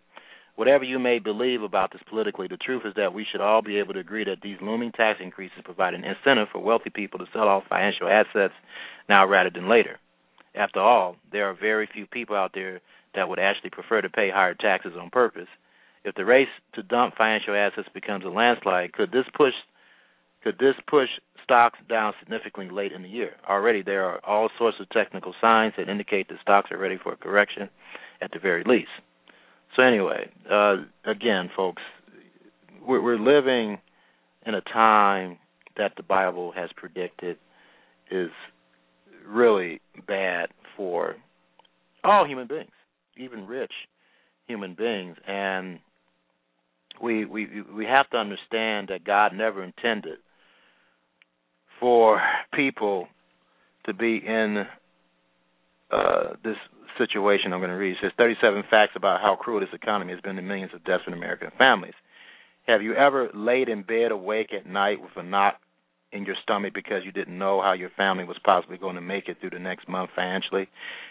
[0.57, 3.79] Whatever you may believe about this politically, the truth is that we should all be
[3.79, 7.27] able to agree that these looming tax increases provide an incentive for wealthy people to
[7.33, 8.55] sell off financial assets
[9.07, 9.99] now rather than later.
[10.55, 12.81] After all, there are very few people out there
[13.17, 15.49] that would actually prefer to pay higher taxes on purpose.
[16.05, 19.55] If the race to dump financial assets becomes a landslide, could this push
[20.45, 21.09] could this push
[21.43, 23.33] stocks down significantly late in the year?
[23.49, 27.13] Already, there are all sorts of technical signs that indicate that stocks are ready for
[27.13, 27.69] a correction,
[28.21, 28.91] at the very least.
[29.75, 31.83] So anyway, uh, again, folks,
[32.87, 33.79] we're, we're living
[34.47, 35.39] in a time
[35.77, 37.39] that the Bible has predicted
[38.11, 38.31] is
[39.27, 41.17] really bad for
[42.05, 42.71] all human beings,
[43.17, 43.73] even rich
[44.47, 45.79] human beings, and
[47.03, 50.19] we we we have to understand that God never intended
[51.81, 52.21] for
[52.55, 53.09] people
[53.85, 54.65] to be in
[55.91, 56.57] uh, this
[56.99, 57.93] situation I'm going to read.
[57.93, 61.13] It says 37 facts about how cruel this economy has been to millions of in
[61.13, 61.95] American families.
[62.67, 65.59] Have you ever laid in bed awake at night with a knot
[66.13, 69.29] in your stomach because you didn't know how your family was possibly going to make
[69.29, 70.69] it through the next month financially?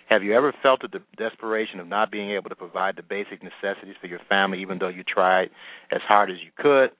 [0.09, 3.95] Have you ever felt the desperation of not being able to provide the basic necessities
[3.99, 5.49] for your family even though you tried
[5.91, 6.91] as hard as you could?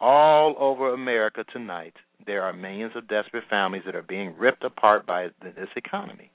[0.00, 1.94] All over America tonight,
[2.26, 6.30] there are millions of desperate families that are being ripped apart by this economy.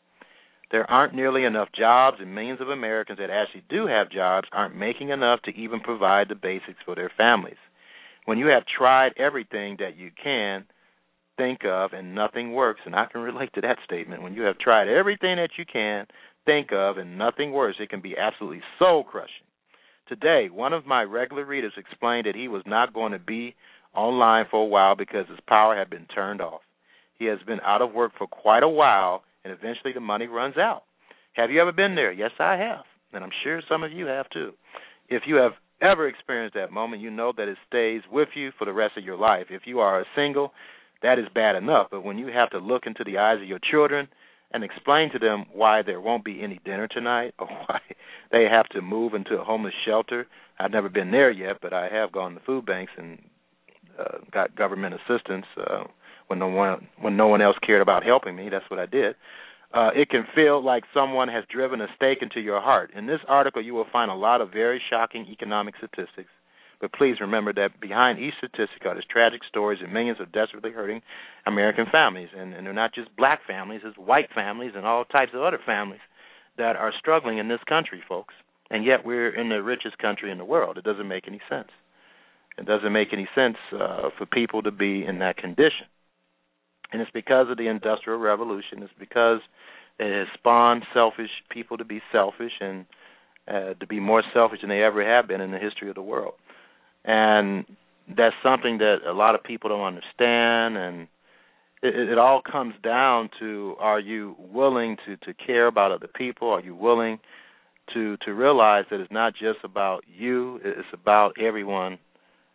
[0.72, 4.76] There aren't nearly enough jobs, and millions of Americans that actually do have jobs aren't
[4.76, 7.58] making enough to even provide the basics for their families.
[8.26, 10.66] When you have tried everything that you can
[11.38, 14.58] think of and nothing works, and I can relate to that statement, when you have
[14.58, 16.06] tried everything that you can
[16.46, 19.46] think of and nothing works, it can be absolutely soul crushing.
[20.08, 23.56] Today, one of my regular readers explained that he was not going to be
[23.96, 26.62] online for a while because his power had been turned off.
[27.20, 30.58] He has been out of work for quite a while and eventually the money runs
[30.58, 30.84] out.
[31.34, 32.12] Have you ever been there?
[32.12, 32.86] Yes, I have.
[33.14, 34.52] And I'm sure some of you have too.
[35.10, 38.66] If you have ever experienced that moment, you know that it stays with you for
[38.66, 39.48] the rest of your life.
[39.50, 40.52] If you are a single,
[41.04, 41.88] that is bad enough.
[41.92, 44.08] But when you have to look into the eyes of your children
[44.52, 47.80] and explain to them why there won't be any dinner tonight or why
[48.32, 50.28] they have to move into a homeless shelter,
[50.60, 53.20] I've never been there yet, but I have gone to food banks and
[54.00, 55.46] uh, got government assistance.
[55.56, 55.84] Uh,
[56.28, 58.50] when no one when no one else cared about helping me.
[58.50, 59.16] That's what I did.
[59.74, 62.92] Uh, it can feel like someone has driven a stake into your heart.
[62.96, 66.30] In this article, you will find a lot of very shocking economic statistics.
[66.80, 70.72] But please remember that behind each statistic are these tragic stories of millions of desperately
[70.72, 71.02] hurting
[71.46, 72.30] American families.
[72.38, 75.60] And, and they're not just black families, it's white families and all types of other
[75.66, 76.02] families
[76.58, 78.34] that are struggling in this country, folks.
[78.70, 80.78] And yet we're in the richest country in the world.
[80.78, 81.70] It doesn't make any sense.
[82.58, 85.88] It doesn't make any sense uh, for people to be in that condition
[86.92, 88.82] and it's because of the industrial revolution.
[88.82, 89.40] It's because
[90.00, 92.86] it has spawned selfish people to be selfish and
[93.48, 96.02] uh, to be more selfish than they ever have been in the history of the
[96.02, 96.34] world.
[97.08, 97.66] And
[98.16, 101.08] that's something that a lot of people don't understand and
[101.84, 106.50] it, it all comes down to are you willing to to care about other people
[106.50, 107.20] are you willing
[107.94, 112.00] to to realize that it's not just about you it's about everyone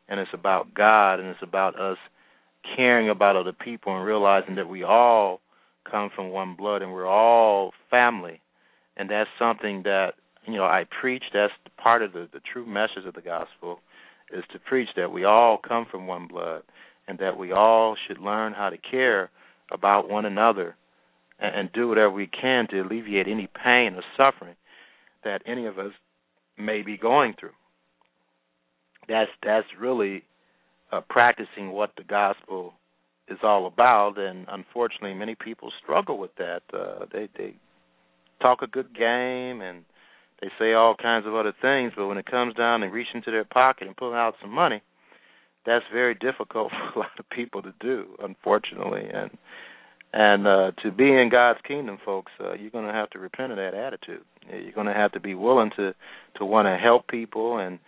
[0.08, 1.98] and it's about God and it's about us
[2.76, 5.40] caring about other people and realizing that we all
[5.90, 8.40] come from one blood and we're all family.
[8.96, 10.14] And that's something that,
[10.46, 11.24] you know, I preach.
[11.32, 13.80] That's part of the, the true message of the gospel
[14.32, 16.62] is to preach that we all come from one blood
[17.08, 19.30] and that we all should learn how to care
[19.70, 20.76] about one another
[21.38, 24.56] and, and do whatever we can to alleviate any pain or suffering
[25.24, 25.92] that any of us
[26.58, 27.50] may be going through.
[29.08, 30.22] That's that's really
[30.92, 32.74] uh, practicing what the gospel
[33.28, 36.62] is all about, and unfortunately, many people struggle with that.
[36.72, 37.54] Uh, they they
[38.40, 39.84] talk a good game and
[40.42, 43.30] they say all kinds of other things, but when it comes down and reach into
[43.30, 44.82] their pocket and pull out some money,
[45.64, 49.08] that's very difficult for a lot of people to do, unfortunately.
[49.12, 49.30] And
[50.14, 53.52] and uh, to be in God's kingdom, folks, uh, you're going to have to repent
[53.52, 54.20] of that attitude.
[54.50, 55.94] You're going to have to be willing to
[56.38, 57.78] to want to help people and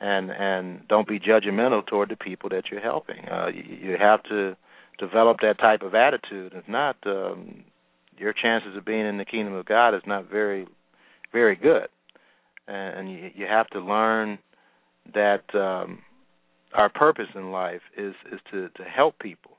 [0.00, 3.24] and and don't be judgmental toward the people that you're helping.
[3.28, 4.56] Uh, you, you have to
[4.98, 6.52] develop that type of attitude.
[6.56, 7.62] If not, um,
[8.18, 10.66] your chances of being in the kingdom of God is not very
[11.32, 11.86] very good.
[12.72, 14.38] And, you, you have to learn
[15.12, 16.00] that um,
[16.74, 19.52] our purpose in life is is to to help people.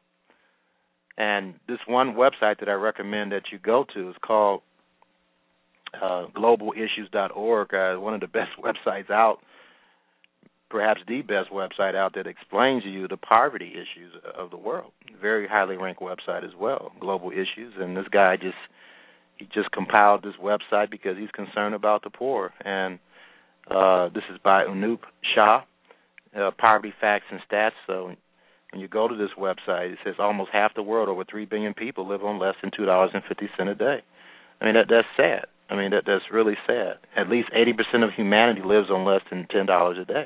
[1.18, 4.62] And this one website that I recommend that you go to is called
[5.94, 7.74] uh, globalissues.org.
[7.74, 9.40] Uh, one of the best websites out
[10.72, 14.92] perhaps the best website out that explains to you the poverty issues of the world.
[15.22, 17.74] Very highly ranked website as well, Global Issues.
[17.78, 18.56] And this guy just
[19.42, 22.54] he just compiled this website because he's concerned about the poor.
[22.64, 23.00] And
[23.70, 25.00] uh, this is by Anup
[25.36, 25.64] Shah,
[26.38, 27.72] uh, Poverty Facts and Stats.
[27.88, 28.16] So
[28.72, 31.74] when you go to this website, it says almost half the world, over three billion
[31.74, 34.00] people, live on less than two dollars and fifty cent a day.
[34.62, 35.46] I mean that that's sad.
[35.70, 36.98] I mean that that's really sad.
[37.18, 40.26] At least eighty percent of humanity lives on less than ten dollars a day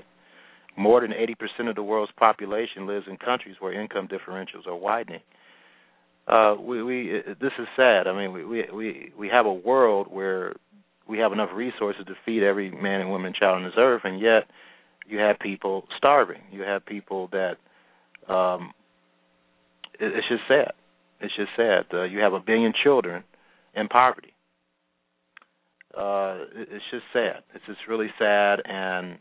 [0.78, 5.22] More than 80% of the world's population lives in countries where income differentials are widening.
[6.28, 8.08] Uh, we, we this is sad.
[8.08, 10.54] I mean, we, we we we have a world where
[11.08, 14.20] we have enough resources to feed every man and woman, child on this earth, and
[14.20, 14.46] yet
[15.08, 16.42] you have people starving.
[16.52, 17.58] You have people that
[18.34, 18.74] um,
[20.00, 20.72] it, it's just sad.
[21.22, 21.86] It's just sad.
[21.94, 23.24] Uh, you have a billion children
[23.76, 24.34] in poverty.
[25.96, 27.44] Uh, it, it's just sad.
[27.54, 29.20] It's just really sad, and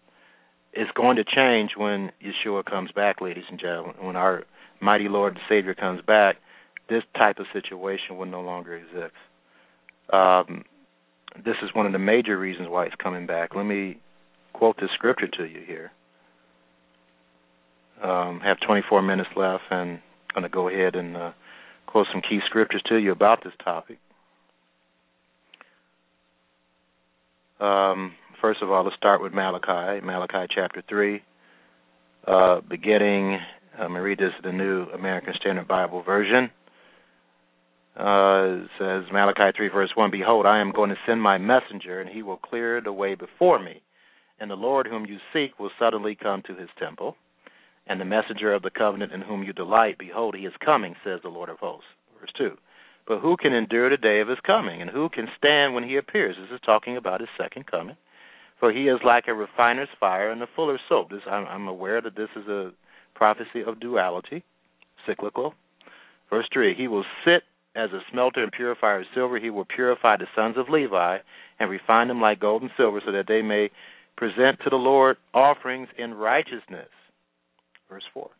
[0.73, 3.95] it's going to change when Yeshua comes back, ladies and gentlemen.
[4.01, 4.45] When our
[4.81, 6.37] mighty Lord and Savior comes back,
[6.89, 9.15] this type of situation will no longer exist.
[10.13, 10.65] Um,
[11.37, 13.55] this is one of the major reasons why it's coming back.
[13.55, 13.99] Let me
[14.53, 15.91] quote this scripture to you here.
[18.03, 20.01] Um, have 24 minutes left, and
[20.35, 21.33] I'm going to go ahead and uh,
[21.87, 23.99] quote some key scriptures to you about this topic.
[27.61, 31.23] Um, first of all, let's start with Malachi, Malachi chapter 3,
[32.27, 33.39] uh, beginning,
[33.75, 36.51] I'm going to read this in the New American Standard Bible Version.
[37.97, 42.11] Uh, says, Malachi 3, verse 1 Behold, I am going to send my messenger, and
[42.11, 43.83] he will clear the way before me.
[44.41, 47.17] And the Lord whom you seek will suddenly come to his temple.
[47.87, 51.21] And the messenger of the covenant in whom you delight, behold, he is coming, says
[51.23, 51.87] the Lord of hosts.
[52.21, 52.57] Verse 2.
[53.07, 54.81] But who can endure the day of his coming?
[54.81, 56.37] And who can stand when he appears?
[56.37, 57.97] This is talking about his second coming.
[58.59, 61.11] For he is like a refiner's fire and a fuller's soap.
[61.11, 62.73] This, I'm, I'm aware that this is a
[63.15, 64.43] prophecy of duality,
[65.07, 65.55] cyclical.
[66.31, 67.43] Verse 3 He will sit
[67.75, 69.39] as a smelter and purifier of silver.
[69.39, 71.19] He will purify the sons of Levi
[71.59, 73.71] and refine them like gold and silver, so that they may
[74.17, 76.89] present to the Lord offerings in righteousness.
[77.89, 78.31] Verse 4.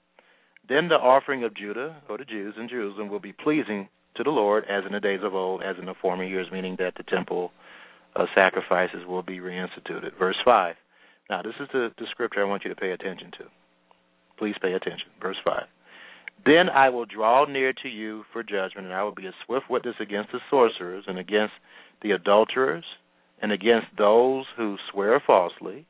[0.69, 4.31] Then the offering of Judah, or the Jews in Jerusalem, will be pleasing to the
[4.31, 7.03] Lord as in the days of old, as in the former years, meaning that the
[7.03, 7.53] temple
[8.17, 10.17] uh, sacrifices will be reinstituted.
[10.19, 10.77] Verse 5.
[11.29, 13.45] Now, this is the, the scripture I want you to pay attention to.
[14.39, 15.09] Please pay attention.
[15.21, 15.63] Verse 5.
[16.47, 19.71] Then I will draw near to you for judgment, and I will be a swift
[19.71, 21.55] witness against the sorcerers, and against
[22.03, 22.85] the adulterers,
[23.41, 25.87] and against those who swear falsely,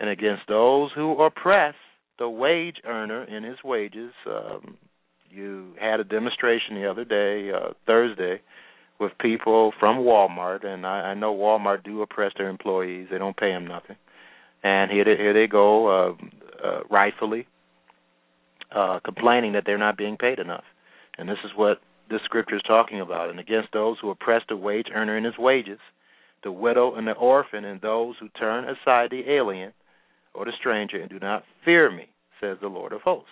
[0.00, 1.74] and against those who oppress
[2.18, 4.12] the wage earner in his wages.
[4.26, 4.76] Um,
[5.30, 8.40] you had a demonstration the other day, uh, Thursday,
[8.98, 13.08] with people from Walmart, and I, I know Walmart do oppress their employees.
[13.10, 13.96] They don't pay them nothing,
[14.64, 17.46] and here they, here they go, uh, uh, rightfully
[18.74, 20.64] uh, complaining that they're not being paid enough.
[21.18, 21.78] And this is what
[22.10, 23.30] this scripture is talking about.
[23.30, 25.78] And against those who oppress the wage earner in his wages,
[26.42, 29.72] the widow and the orphan, and those who turn aside the alien
[30.34, 32.08] or the stranger and do not fear me,
[32.40, 33.28] says the Lord of hosts.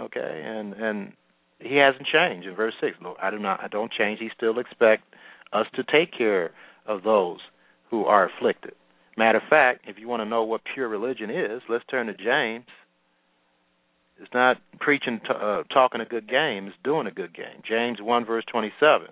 [0.00, 1.12] Okay, and and
[1.60, 2.96] he hasn't changed in verse six.
[3.00, 4.18] Lord, I do not I don't change.
[4.20, 5.04] He still expects
[5.52, 6.50] us to take care
[6.86, 7.38] of those
[7.90, 8.74] who are afflicted.
[9.16, 12.14] Matter of fact, if you want to know what pure religion is, let's turn to
[12.14, 12.66] James
[14.20, 16.66] it's not preaching, t- uh, talking a good game.
[16.66, 17.62] It's doing a good game.
[17.68, 19.08] James one verse twenty seven.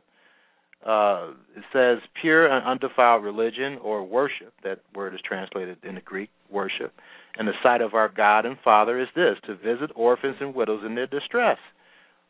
[0.85, 4.53] Uh, it says pure and undefiled religion or worship.
[4.65, 6.93] That word is translated in the Greek worship.
[7.39, 10.83] And the sight of our God and Father is this: to visit orphans and widows
[10.85, 11.59] in their distress.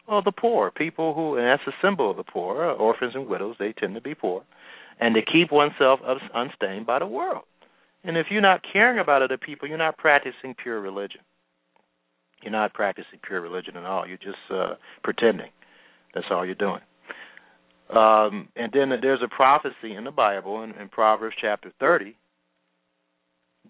[0.08, 3.26] Well, the poor, people who, and that's a symbol of the poor, uh, orphans and
[3.26, 3.56] widows.
[3.58, 4.42] They tend to be poor,
[5.00, 6.00] and to keep oneself
[6.34, 7.44] unstained by the world.
[8.04, 11.20] And if you're not caring about other people, you're not practicing pure religion.
[12.42, 14.06] You're not practicing pure religion at all.
[14.06, 15.50] You're just uh, pretending.
[16.14, 16.80] That's all you're doing.
[17.90, 22.16] Um, and then there's a prophecy in the Bible in, in Proverbs chapter 30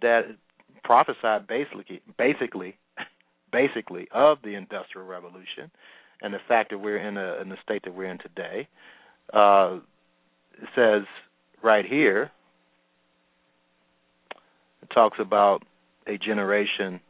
[0.01, 0.23] that
[0.85, 2.77] prophesied basically, basically,
[3.53, 5.71] basically of the Industrial Revolution
[6.23, 8.69] and the fact that we're in, a, in the state that we're in today.
[9.33, 9.79] Uh,
[10.61, 11.03] it says
[11.63, 12.31] right here,
[14.83, 15.63] it talks about
[16.07, 17.01] a generation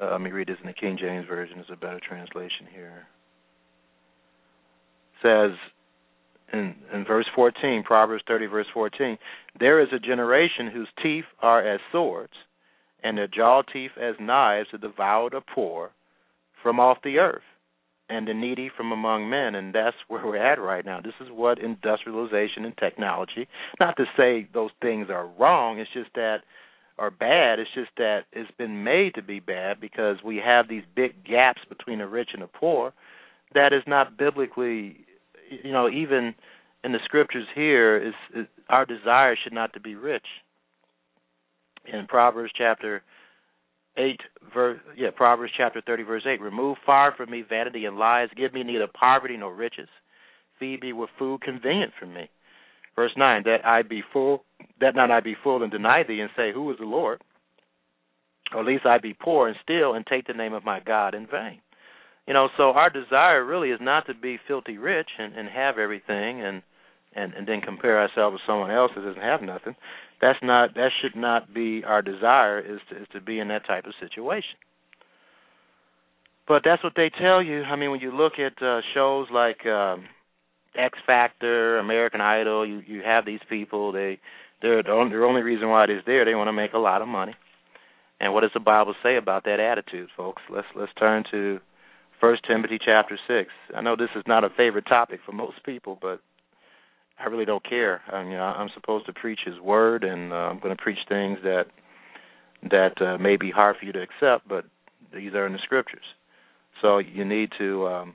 [0.00, 1.58] uh, let me read this in the King James Version.
[1.58, 3.06] It's a better translation here.
[5.12, 5.58] It says
[6.52, 9.18] in, in verse 14, Proverbs 30, verse 14,
[9.58, 12.32] there is a generation whose teeth are as swords,
[13.02, 15.90] and their jaw teeth as knives to devour the poor
[16.62, 17.42] from off the earth,
[18.08, 19.54] and the needy from among men.
[19.54, 21.00] And that's where we're at right now.
[21.00, 23.48] This is what industrialization and technology.
[23.80, 25.78] Not to say those things are wrong.
[25.78, 26.38] It's just that
[26.98, 27.58] are bad.
[27.58, 31.60] It's just that it's been made to be bad because we have these big gaps
[31.68, 32.92] between the rich and the poor
[33.54, 35.04] that is not biblically,
[35.62, 36.34] you know, even
[36.82, 40.26] in the scriptures here is, our desire should not to be rich.
[41.92, 43.02] In Proverbs chapter
[43.96, 44.20] eight
[44.52, 48.52] verse yeah, Proverbs chapter thirty verse eight, remove far from me vanity and lies, give
[48.52, 49.88] me neither poverty nor riches.
[50.58, 52.30] Feed me with food convenient for me.
[52.96, 54.44] Verse nine, that I be full,
[54.80, 57.22] that not I be full and deny thee, and say, Who is the Lord?
[58.52, 61.14] Or at least I be poor and steal and take the name of my God
[61.14, 61.60] in vain.
[62.26, 65.78] You know, so our desire really is not to be filthy rich and, and have
[65.78, 66.62] everything and,
[67.14, 69.74] and and then compare ourselves with someone else that doesn't have nothing.
[70.20, 73.66] That's not that should not be our desire is to is to be in that
[73.66, 74.56] type of situation.
[76.46, 77.62] But that's what they tell you.
[77.62, 80.04] I mean, when you look at uh, shows like um,
[80.76, 83.92] X Factor, American Idol, you you have these people.
[83.92, 84.18] They
[84.62, 86.24] they're the only, the only reason why it is there.
[86.24, 87.34] They want to make a lot of money.
[88.20, 90.42] And what does the Bible say about that attitude, folks?
[90.50, 91.60] Let's let's turn to
[92.20, 93.50] First Timothy chapter six.
[93.76, 96.20] I know this is not a favorite topic for most people, but
[97.18, 98.02] I really don't care.
[98.12, 101.38] I mean, I'm supposed to preach His word, and uh, I'm going to preach things
[101.42, 101.66] that
[102.70, 104.64] that uh, may be hard for you to accept, but
[105.12, 106.04] these are in the scriptures.
[106.80, 108.14] So you need to um,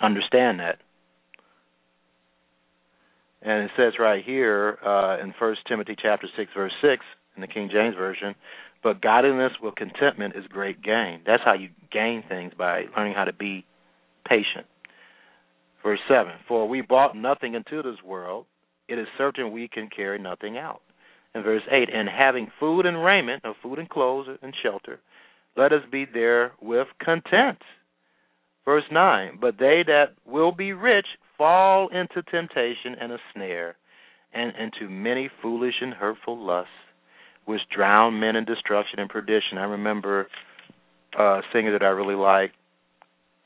[0.00, 0.78] understand that.
[3.46, 7.04] And it says right here uh, in First Timothy chapter six, verse six,
[7.36, 8.34] in the King James version,
[8.82, 11.20] but godliness with contentment is great gain.
[11.24, 13.64] That's how you gain things by learning how to be
[14.28, 14.66] patient.
[15.80, 18.46] Verse 7 For we brought nothing into this world,
[18.88, 20.80] it is certain we can carry nothing out.
[21.32, 24.98] And verse 8 And having food and raiment, or food and clothes and shelter,
[25.56, 27.58] let us be there with content.
[28.64, 31.06] Verse 9 But they that will be rich
[31.38, 33.76] fall into temptation and a snare,
[34.32, 36.70] and into many foolish and hurtful lusts
[37.46, 39.56] which drown men in destruction and perdition.
[39.56, 40.26] I remember
[41.18, 42.52] uh, a singer that I really like.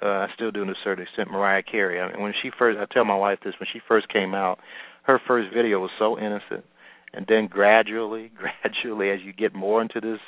[0.03, 2.01] Uh, I still do to a certain extent, Mariah Carey.
[2.01, 4.59] I mean, when she first, I tell my wife this, when she first came out,
[5.03, 6.65] her first video was so innocent,
[7.13, 8.33] and then gradually,
[8.63, 10.19] gradually, as you get more into this,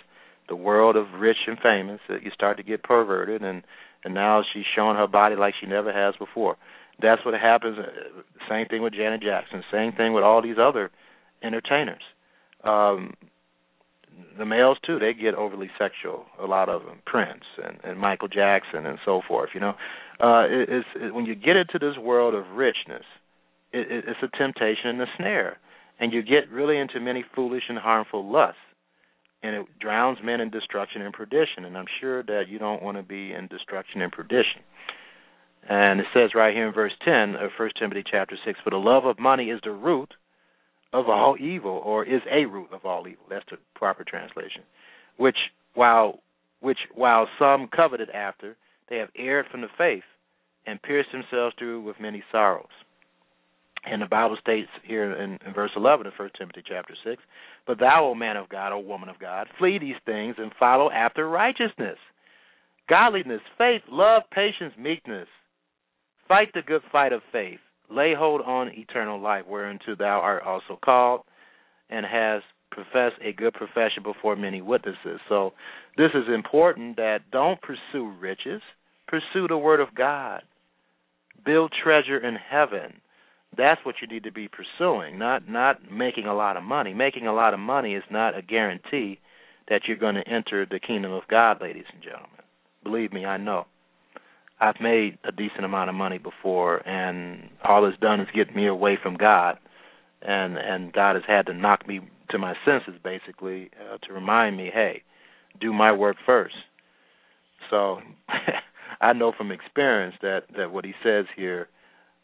[0.49, 3.63] the world of rich and famous, uh, you start to get perverted, and
[4.05, 6.57] and now she's showing her body like she never has before.
[7.01, 7.79] That's what happens.
[7.79, 9.63] Uh, same thing with Janet Jackson.
[9.73, 10.91] Same thing with all these other
[11.43, 12.03] entertainers.
[12.65, 13.15] Um,
[14.39, 18.29] the males too they get overly sexual a lot of them prince and and michael
[18.29, 19.75] jackson and so forth you know
[20.21, 23.05] uh it, it's it, when you get into this world of richness
[23.73, 25.59] it, it, it's a temptation and a snare
[26.01, 28.59] and you get really into many foolish and harmful lusts
[29.43, 32.97] and it drowns men in destruction and perdition and i'm sure that you don't want
[32.97, 34.63] to be in destruction and perdition
[35.69, 38.77] and it says right here in verse 10 of 1 Timothy chapter 6, For the
[38.77, 40.15] love of money is the root
[40.93, 43.25] of all evil, or is a root of all evil.
[43.31, 44.63] That's the proper translation.
[45.17, 45.37] Which
[45.75, 46.21] while
[46.61, 48.57] which while some coveted after,
[48.89, 50.05] they have erred from the faith
[50.67, 52.67] and pierced themselves through with many sorrows.
[53.85, 57.21] And the Bible states here in, in verse 11 of 1 Timothy chapter 6,
[57.67, 60.89] But thou, O man of God, O woman of God, flee these things and follow
[60.91, 61.99] after righteousness,
[62.89, 65.27] godliness, faith, love, patience, meekness.
[66.29, 67.61] Fight the good fight of faith
[67.95, 71.23] lay hold on eternal life, whereunto thou art also called,
[71.91, 75.21] and has professed a good profession before many witnesses.
[75.29, 75.53] So
[75.97, 78.63] this is important that don't pursue riches,
[79.07, 80.43] pursue the word of God.
[81.45, 82.95] Build treasure in heaven.
[83.57, 86.95] That's what you need to be pursuing, not not making a lot of money.
[86.95, 89.19] Making a lot of money is not a guarantee
[89.69, 92.31] that you're going to enter the kingdom of God, ladies and gentlemen.
[92.83, 93.67] Believe me, I know.
[94.63, 98.69] I've made a decent amount of money before, and all it's done is get me
[98.69, 99.59] away from God,
[100.23, 102.01] and and God has had to knock me
[102.31, 105.03] to my senses basically uh, to remind me, hey,
[105.61, 106.55] do my work first.
[107.71, 107.99] So
[109.01, 111.67] I know from experience that that what He says here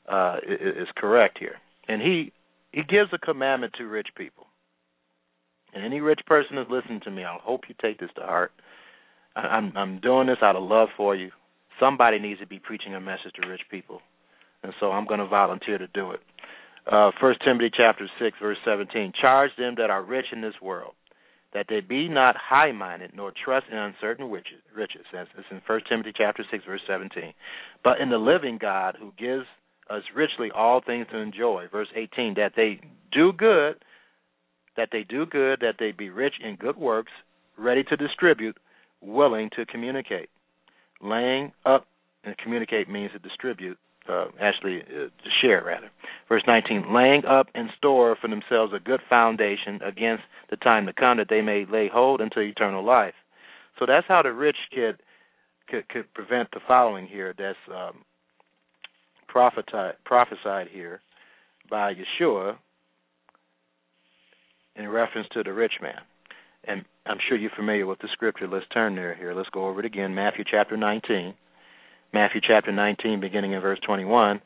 [0.08, 1.56] uh, is, is correct here,
[1.88, 2.32] and He
[2.70, 4.46] He gives a commandment to rich people.
[5.74, 8.52] And any rich person is listening to me, I hope you take this to heart.
[9.34, 11.32] I'm I'm doing this out of love for you
[11.80, 14.00] somebody needs to be preaching a message to rich people,
[14.62, 16.20] and so I'm going to volunteer to do it.
[16.90, 20.94] Uh, First Timothy chapter six verse seventeen: Charge them that are rich in this world,
[21.52, 24.62] that they be not high-minded, nor trust in uncertain riches.
[24.74, 27.34] Riches, as it's in First Timothy chapter six verse seventeen,
[27.84, 29.44] but in the living God who gives
[29.90, 31.66] us richly all things to enjoy.
[31.70, 32.80] Verse eighteen: That they
[33.12, 33.76] do good,
[34.76, 37.12] that they do good, that they be rich in good works,
[37.58, 38.56] ready to distribute,
[39.02, 40.30] willing to communicate
[41.02, 41.86] laying up
[42.24, 43.78] and communicate means to distribute,
[44.08, 45.90] uh, actually uh, to share rather.
[46.28, 50.92] Verse 19, laying up in store for themselves a good foundation against the time to
[50.92, 53.14] come, that they may lay hold unto eternal life.
[53.78, 54.96] So that's how the rich kid
[55.68, 57.34] could, could prevent the following here.
[57.36, 58.02] That's um,
[59.28, 61.00] prophesied, prophesied here
[61.70, 62.56] by Yeshua
[64.74, 66.00] in reference to the rich man
[66.68, 68.46] and I'm sure you're familiar with the scripture.
[68.46, 69.34] Let's turn there here.
[69.34, 70.14] Let's go over it again.
[70.14, 71.34] Matthew chapter 19.
[72.12, 74.40] Matthew chapter 19, beginning in verse 21.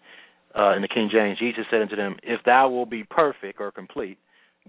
[0.56, 3.72] Uh, in the King James, Jesus said unto them, If thou wilt be perfect or
[3.72, 4.18] complete,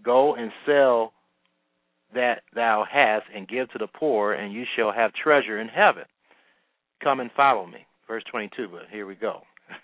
[0.03, 1.13] go and sell
[2.13, 6.03] that thou hast, and give to the poor, and you shall have treasure in heaven.
[7.03, 7.87] Come and follow me.
[8.07, 9.41] Verse 22, but here we go.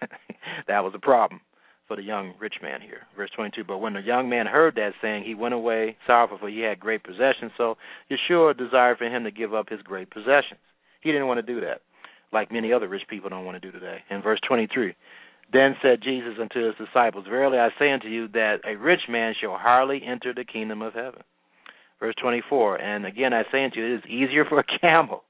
[0.67, 1.41] that was a problem
[1.89, 3.01] for the young rich man here.
[3.17, 6.47] Verse 22, but when the young man heard that saying, he went away sorrowful, for
[6.47, 7.51] he had great possessions.
[7.57, 7.75] So
[8.09, 10.61] Yeshua desired for him to give up his great possessions.
[11.01, 11.81] He didn't want to do that,
[12.31, 13.97] like many other rich people don't want to do today.
[14.11, 14.93] In verse 23,
[15.51, 19.33] then said Jesus unto his disciples, Verily I say unto you that a rich man
[19.41, 21.23] shall hardly enter the kingdom of heaven.
[21.99, 25.23] Verse 24, and again I say unto you, it is easier for a camel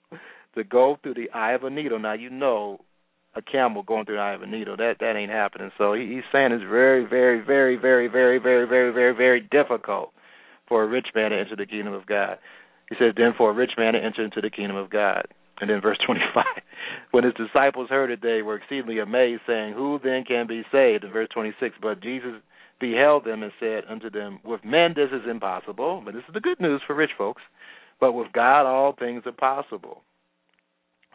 [0.56, 2.00] to go through the eye of a needle.
[2.00, 2.82] Now you know
[3.40, 4.78] a camel going through the eye of a needle.
[4.78, 5.72] That that ain't happening.
[5.78, 10.12] So he, he's saying it's very, very, very, very, very, very, very, very, very difficult
[10.68, 12.38] for a rich man to enter the kingdom of God.
[12.90, 15.28] He says, then for a rich man to enter into the kingdom of God.
[15.60, 16.46] And then verse 25,
[17.12, 21.04] when his disciples heard it, they were exceedingly amazed, saying, Who then can be saved?
[21.04, 22.42] In verse 26, but Jesus
[22.80, 26.40] beheld them and said unto them, With men this is impossible, but this is the
[26.40, 27.42] good news for rich folks,
[28.00, 30.04] but with God all things are possible.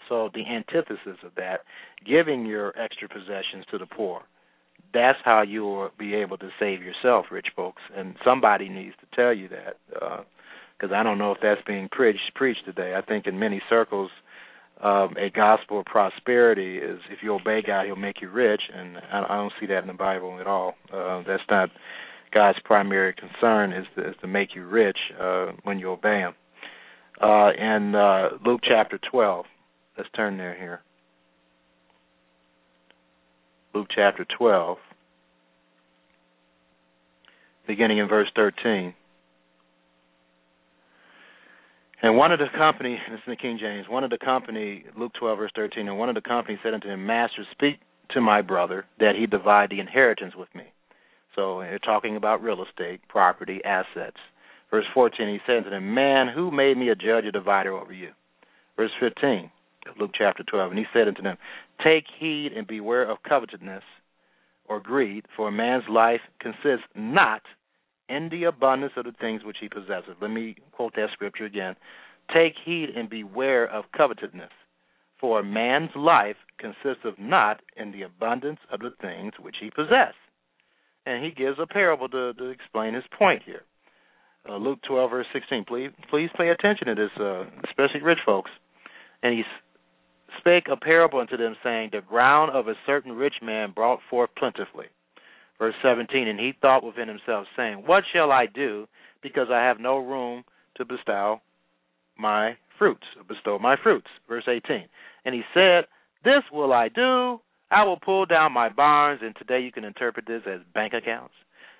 [0.08, 1.60] So the antithesis of that,
[2.06, 4.22] giving your extra possessions to the poor,
[4.92, 7.82] that's how you will be able to save yourself, rich folks.
[7.96, 11.88] And somebody needs to tell you that, because uh, I don't know if that's being
[11.90, 12.94] preached preached today.
[12.96, 14.10] I think in many circles,
[14.82, 18.98] um, a gospel of prosperity is if you obey God, He'll make you rich, and
[18.98, 20.74] I, I don't see that in the Bible at all.
[20.92, 21.70] Uh, that's not
[22.32, 26.34] God's primary concern is to, is to make you rich uh, when you obey Him.
[27.22, 29.46] Uh, in uh, Luke chapter 12,
[29.96, 30.80] let's turn there here.
[33.74, 34.78] Luke chapter 12,
[37.66, 38.94] beginning in verse 13.
[42.02, 45.12] And one of the company, this is the King James, one of the company, Luke
[45.18, 47.80] 12, verse 13, and one of the company said unto him, Master, speak
[48.10, 50.64] to my brother that he divide the inheritance with me.
[51.34, 54.18] So they're talking about real estate, property, assets.
[54.70, 57.92] Verse 14, he said unto them, Man, who made me a judge, a divider over
[57.92, 58.10] you?
[58.76, 59.50] Verse 15,
[59.98, 61.36] Luke chapter 12, and he said unto them,
[61.82, 63.82] Take heed and beware of covetousness
[64.66, 67.42] or greed, for a man's life consists not
[68.08, 70.16] in the abundance of the things which he possesses.
[70.20, 71.76] Let me quote that scripture again.
[72.32, 74.50] Take heed and beware of covetousness,
[75.20, 79.70] for a man's life consists of not in the abundance of the things which he
[79.70, 80.14] possesses.
[81.06, 83.62] And he gives a parable to, to explain his point here.
[84.48, 85.64] Uh, Luke 12, verse 16.
[85.66, 88.50] Please, please pay attention to this, uh, especially rich folks.
[89.22, 89.42] And he
[90.44, 94.30] spake a parable unto them, saying, The ground of a certain rich man brought forth
[94.36, 94.86] plentifully.
[95.58, 98.86] Verse 17, and he thought within himself, saying, What shall I do,
[99.22, 100.44] because I have no room
[100.76, 101.40] to bestow
[102.18, 104.08] my fruits, bestow my fruits.
[104.28, 104.86] Verse 18,
[105.24, 105.84] and he said,
[106.24, 107.40] This will I do.
[107.70, 111.34] I will pull down my barns, and today you can interpret this as bank accounts,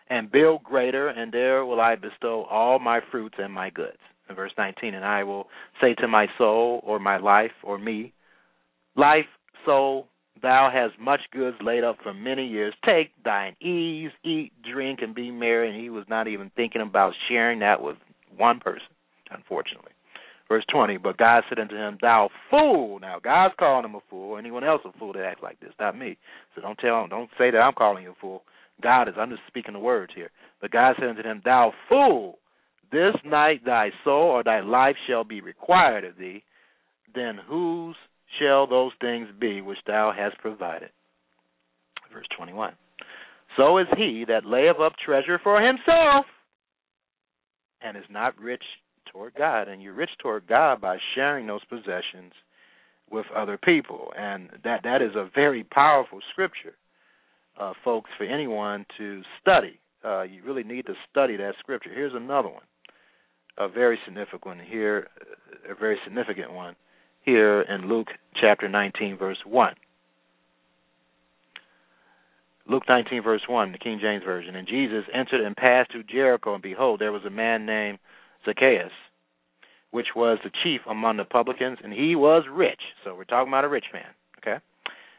[0.08, 3.98] and build greater, and there will I bestow all my fruits and my goods.
[4.30, 5.48] In verse 19, and I will
[5.82, 8.14] say to my soul, or my life, or me,
[8.96, 9.26] Life,
[9.64, 10.08] soul,
[10.42, 12.74] Thou hast much goods laid up for many years.
[12.84, 15.70] Take thine ease, eat, drink, and be merry.
[15.70, 17.96] And he was not even thinking about sharing that with
[18.36, 18.88] one person,
[19.30, 19.92] unfortunately.
[20.46, 22.98] Verse 20, but God said unto him, Thou fool.
[23.00, 24.36] Now, God's calling him a fool.
[24.36, 26.18] Anyone else a fool that acts like this, not me.
[26.54, 28.42] So don't tell him, don't say that I'm calling you a fool.
[28.82, 30.30] God is, I'm just speaking the words here.
[30.60, 32.38] But God said unto him, Thou fool,
[32.92, 36.42] this night thy soul or thy life shall be required of thee.
[37.14, 37.96] Then whose
[38.38, 40.90] shall those things be which thou hast provided.
[42.12, 42.74] Verse 21.
[43.56, 46.26] So is he that layeth up treasure for himself
[47.82, 48.62] and is not rich
[49.12, 49.68] toward God.
[49.68, 52.32] And you're rich toward God by sharing those possessions
[53.10, 54.12] with other people.
[54.16, 56.74] And that that is a very powerful scripture,
[57.60, 59.78] uh, folks, for anyone to study.
[60.04, 61.90] Uh, you really need to study that scripture.
[61.94, 62.64] Here's another one,
[63.58, 65.08] a very significant one here,
[65.70, 66.76] a very significant one
[67.24, 68.08] here in Luke
[68.40, 69.74] chapter 19, verse 1.
[72.66, 74.56] Luke 19, verse 1, the King James Version.
[74.56, 77.98] And Jesus entered and passed through Jericho, and behold, there was a man named
[78.44, 78.92] Zacchaeus,
[79.90, 82.80] which was the chief among the publicans, and he was rich.
[83.04, 84.08] So we're talking about a rich man,
[84.38, 84.62] okay?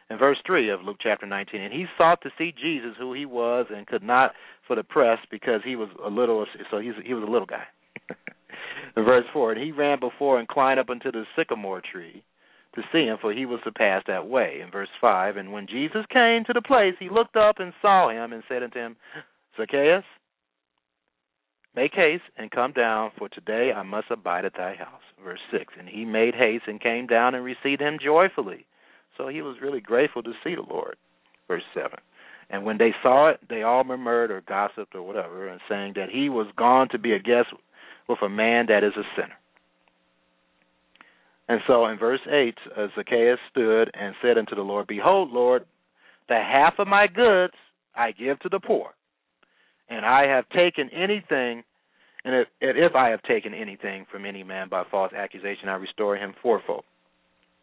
[0.09, 3.25] In verse 3 of Luke chapter 19, and he sought to see Jesus, who he
[3.25, 4.33] was, and could not
[4.67, 7.63] for the press because he was a little, so he's, he was a little guy.
[8.95, 12.23] Verse 4, and he ran before and climbed up into the sycamore tree
[12.75, 14.59] to see him, for he was to pass that way.
[14.63, 18.09] In verse 5, and when Jesus came to the place, he looked up and saw
[18.09, 18.95] him and said unto him,
[19.57, 20.03] Zacchaeus,
[21.75, 25.01] make haste and come down, for today I must abide at thy house.
[25.23, 28.65] Verse 6, and he made haste and came down and received him joyfully.
[29.17, 30.95] So he was really grateful to see the Lord.
[31.47, 31.91] Verse 7.
[32.49, 36.09] And when they saw it, they all murmured or gossiped or whatever, and saying that
[36.09, 37.47] he was gone to be a guest
[38.07, 39.37] with a man that is a sinner.
[41.47, 45.65] And so in verse 8, uh, Zacchaeus stood and said unto the Lord, Behold, Lord,
[46.27, 47.53] the half of my goods
[47.95, 48.91] I give to the poor.
[49.87, 51.63] And I have taken anything,
[52.23, 56.17] and if, if I have taken anything from any man by false accusation, I restore
[56.17, 56.83] him fourfold.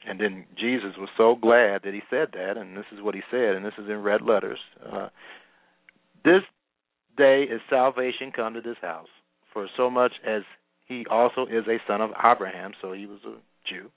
[0.06, 3.22] And then Jesus was so glad that he said that, and this is what he
[3.30, 4.58] said, and this is in red letters.
[4.84, 5.08] Uh,
[6.24, 6.42] this
[7.16, 9.08] day is salvation come to this house,
[9.52, 10.42] for so much as
[10.86, 13.36] he also is a son of Abraham, so he was a
[13.68, 13.90] Jew.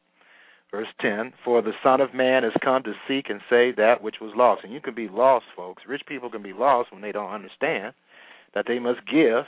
[0.72, 4.16] Verse 10 For the Son of Man has come to seek and save that which
[4.20, 4.64] was lost.
[4.64, 5.84] And you can be lost, folks.
[5.88, 7.94] Rich people can be lost when they don't understand
[8.54, 9.46] that they must give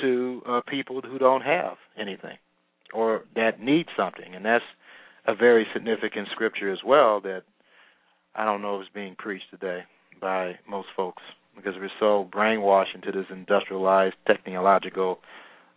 [0.00, 2.36] to uh, people who don't have anything
[2.92, 4.34] or that need something.
[4.34, 4.64] And that's
[5.26, 7.42] a very significant scripture as well that
[8.34, 9.84] I don't know is being preached today
[10.20, 11.22] by most folks
[11.56, 15.18] because we're so brainwashed into this industrialized technological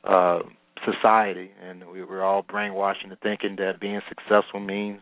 [0.03, 0.39] uh,
[0.85, 5.01] society, and we're all brainwashed into thinking that being successful means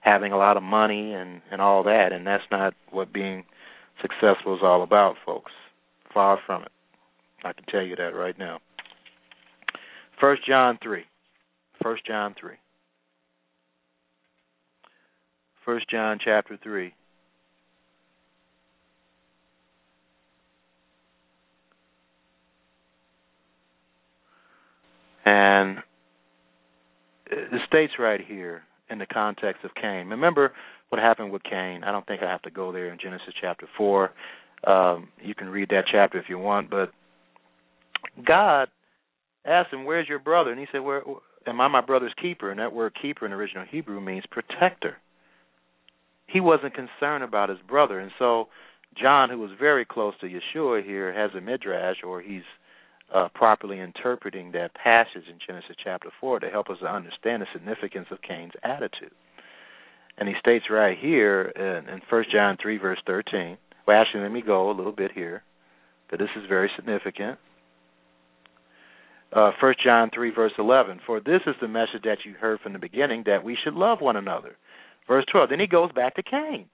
[0.00, 3.44] having a lot of money and and all that, and that's not what being
[4.02, 5.52] successful is all about, folks.
[6.12, 6.72] Far from it.
[7.44, 8.60] I can tell you that right now.
[10.20, 11.04] First John three.
[11.82, 12.56] First John three.
[15.64, 16.94] First John chapter three.
[25.24, 25.78] And
[27.26, 30.08] it states right here in the context of Cain.
[30.08, 30.52] Remember
[30.88, 31.84] what happened with Cain.
[31.84, 34.10] I don't think I have to go there in Genesis chapter 4.
[34.66, 36.90] Um, you can read that chapter if you want, but
[38.26, 38.68] God
[39.44, 40.50] asked him, Where's your brother?
[40.50, 41.02] And he said, Where
[41.46, 42.50] am I my brother's keeper?
[42.50, 44.96] And that word keeper in original Hebrew means protector.
[46.26, 48.00] He wasn't concerned about his brother.
[48.00, 48.48] And so
[49.00, 52.42] John, who was very close to Yeshua here, has a midrash or he's
[53.14, 57.46] uh, properly interpreting that passage in Genesis chapter 4 to help us to understand the
[57.52, 59.12] significance of Cain's attitude.
[60.18, 63.58] And he states right here in, in 1 John 3, verse 13.
[63.86, 65.42] Well, actually, let me go a little bit here,
[66.10, 67.38] but this is very significant.
[69.32, 71.00] Uh, 1 John 3, verse 11.
[71.06, 74.00] For this is the message that you heard from the beginning, that we should love
[74.00, 74.56] one another.
[75.06, 75.50] Verse 12.
[75.50, 76.66] Then he goes back to Cain,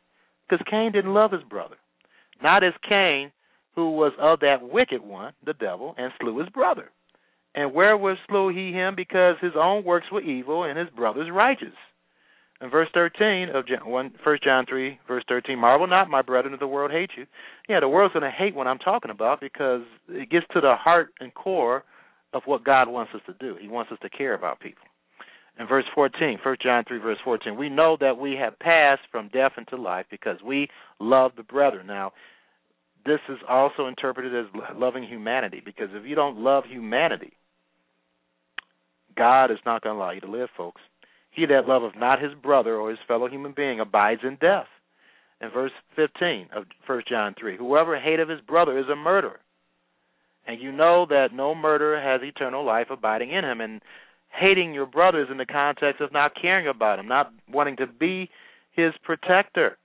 [0.48, 1.76] because Cain didn't love his brother.
[2.42, 3.32] Not as Cain
[3.74, 6.90] who was of that wicked one, the devil, and slew his brother.
[7.54, 8.94] And wherewith slew he him?
[8.96, 11.74] Because his own works were evil and his brother's righteous.
[12.60, 14.12] In verse 13 of 1
[14.44, 17.26] John 3, verse 13, marvel not, my brethren, if the world hate you.
[17.68, 20.76] Yeah, the world's going to hate what I'm talking about because it gets to the
[20.76, 21.82] heart and core
[22.32, 23.56] of what God wants us to do.
[23.60, 24.84] He wants us to care about people.
[25.58, 29.28] In verse 14, 1 John 3, verse 14, we know that we have passed from
[29.28, 30.68] death into life because we
[30.98, 31.86] love the brethren.
[31.86, 32.12] Now,
[33.05, 34.46] this is also interpreted as
[34.76, 37.32] loving humanity because if you don't love humanity,
[39.16, 40.80] God is not going to allow you to live, folks.
[41.30, 44.66] He that loveth not his brother or his fellow human being abides in death.
[45.40, 49.40] In verse 15 of 1 John 3, whoever hateth his brother is a murderer.
[50.46, 53.61] And you know that no murderer has eternal life abiding in him.
[53.61, 53.80] And
[54.28, 57.86] hating your brother is in the context of not caring about him, not wanting to
[57.86, 58.30] be
[58.72, 59.78] his protector.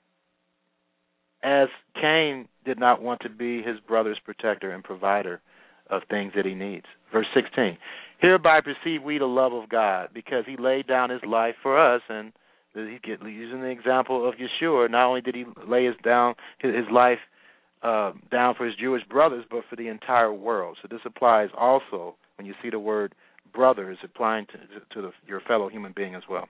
[1.43, 1.67] As
[1.99, 5.41] Cain did not want to be his brother's protector and provider
[5.89, 6.85] of things that he needs.
[7.11, 7.77] Verse 16
[8.19, 12.01] Hereby perceive we the love of God, because he laid down his life for us.
[12.09, 12.33] And
[12.73, 16.73] he get, using the example of Yeshua, not only did he lay his, down, his,
[16.91, 17.19] life
[17.83, 20.77] uh, down for his Jewish brothers, but for the entire world.
[20.81, 23.13] So this applies also when you see the word
[23.53, 24.53] brother is applying to,
[24.95, 26.49] to the, your fellow human being as well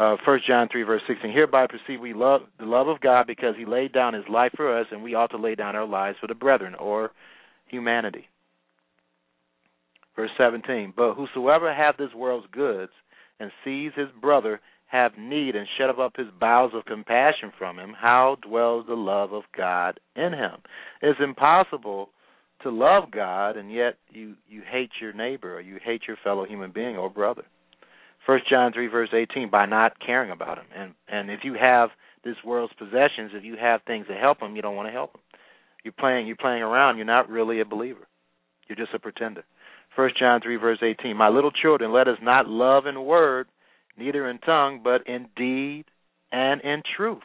[0.00, 1.30] uh, 1 John 3, verse 16.
[1.30, 4.80] Hereby perceive we love the love of God because he laid down his life for
[4.80, 7.10] us, and we ought to lay down our lives for the brethren, or
[7.66, 8.26] humanity.
[10.16, 10.94] Verse 17.
[10.96, 12.92] But whosoever hath this world's goods,
[13.38, 17.94] and sees his brother have need, and shut up his bowels of compassion from him,
[17.98, 20.62] how dwells the love of God in him?
[21.02, 22.08] It's impossible
[22.62, 26.46] to love God, and yet you, you hate your neighbor, or you hate your fellow
[26.46, 27.44] human being or brother.
[28.26, 30.66] First John three verse eighteen by not caring about him.
[30.76, 31.90] And and if you have
[32.22, 35.14] this world's possessions, if you have things to help him, you don't want to help
[35.14, 35.22] him.
[35.82, 36.96] You're playing you're playing around.
[36.96, 38.06] You're not really a believer.
[38.68, 39.44] You're just a pretender.
[39.96, 41.16] First John three verse eighteen.
[41.16, 43.48] My little children, let us not love in word,
[43.96, 45.86] neither in tongue, but in deed
[46.30, 47.22] and in truth.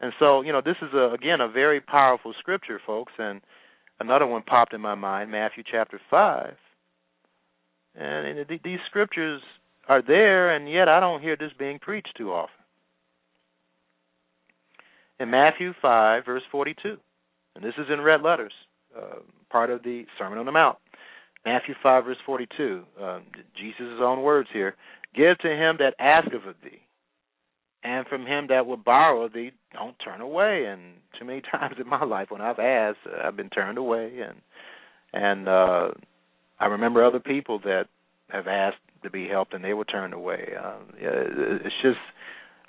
[0.00, 3.12] And so, you know, this is a, again a very powerful scripture, folks.
[3.18, 3.40] And
[4.00, 6.54] another one popped in my mind, Matthew chapter five.
[7.96, 9.42] And these scriptures
[9.88, 12.54] are there, and yet I don't hear this being preached too often.
[15.20, 16.96] In Matthew 5, verse 42,
[17.54, 18.52] and this is in red letters,
[18.96, 19.20] uh,
[19.50, 20.78] part of the Sermon on the Mount.
[21.44, 23.20] Matthew 5, verse 42, uh,
[23.56, 24.74] Jesus' own words here
[25.14, 26.80] Give to him that asketh of thee,
[27.84, 30.64] and from him that will borrow of thee, don't turn away.
[30.66, 34.12] And too many times in my life when I've asked, I've been turned away.
[34.26, 34.40] And
[35.12, 35.88] and uh,
[36.58, 37.84] I remember other people that
[38.30, 40.52] have asked to be helped and they were turned away.
[40.60, 41.98] Uh, it's just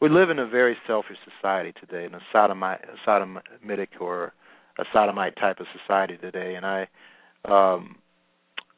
[0.02, 4.34] we live in a very selfish society today, in a sodomite, sodomitic or
[4.78, 6.56] a sodomite type of society today.
[6.56, 6.88] And I,
[7.46, 7.96] um,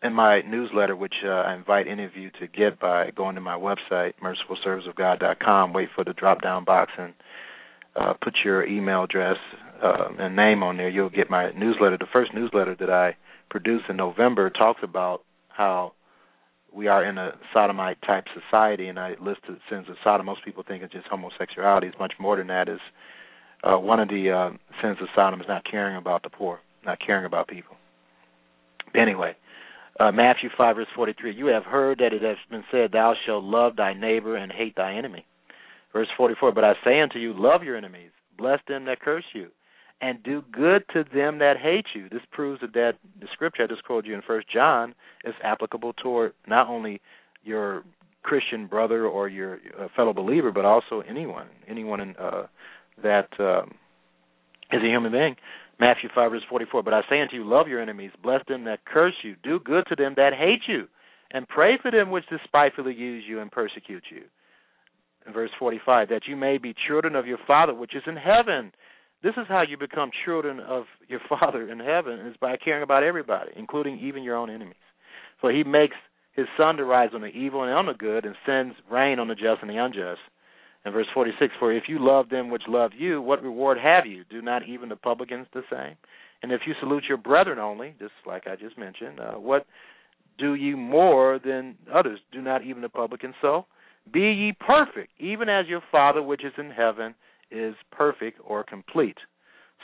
[0.03, 3.41] in my newsletter, which uh, I invite any of you to get by going to
[3.41, 7.13] my website, mercifulserviceofgod.com, wait for the drop down box and
[7.95, 9.37] uh, put your email address
[9.83, 10.89] uh, and name on there.
[10.89, 11.97] You'll get my newsletter.
[11.97, 13.15] The first newsletter that I
[13.49, 15.93] produced in November talks about how
[16.77, 20.27] we are in a sodomite type society, and I listed the sins of Sodom.
[20.27, 21.87] Most people think it's just homosexuality.
[21.87, 22.69] It's much more than that.
[22.69, 22.79] Is
[23.63, 24.49] uh, one of the uh,
[24.79, 27.75] sins of Sodom is not caring about the poor, not caring about people.
[28.95, 29.35] Anyway,
[29.99, 33.43] uh, Matthew 5, verse 43 You have heard that it has been said, Thou shalt
[33.43, 35.25] love thy neighbor and hate thy enemy.
[35.91, 39.47] Verse 44 But I say unto you, Love your enemies, bless them that curse you,
[40.01, 42.07] and do good to them that hate you.
[42.09, 44.93] This proves that, that the scripture I just quoted you in First John
[45.23, 47.01] is applicable toward not only
[47.43, 47.83] your
[48.23, 52.43] Christian brother or your uh, fellow believer, but also anyone, anyone in, uh,
[53.01, 53.73] that um,
[54.71, 55.35] is a human being.
[55.79, 56.83] Matthew 5, verse 44.
[56.83, 59.85] But I say unto you, love your enemies, bless them that curse you, do good
[59.87, 60.87] to them that hate you,
[61.31, 64.23] and pray for them which despitefully use you and persecute you.
[65.25, 68.71] In verse 45, that you may be children of your Father which is in heaven.
[69.23, 73.03] This is how you become children of your Father in heaven, is by caring about
[73.03, 74.75] everybody, including even your own enemies.
[75.41, 75.95] For he makes
[76.33, 79.27] his sun to rise on the evil and on the good, and sends rain on
[79.27, 80.21] the just and the unjust.
[80.85, 84.23] In verse 46, For if you love them which love you, what reward have you?
[84.29, 85.97] Do not even the publicans the same?
[86.43, 89.65] And if you salute your brethren only, just like I just mentioned, uh, what
[90.37, 92.19] do you more than others?
[92.31, 93.65] Do not even the publicans so?
[94.13, 97.15] Be ye perfect, even as your Father which is in heaven
[97.51, 99.17] is perfect or complete.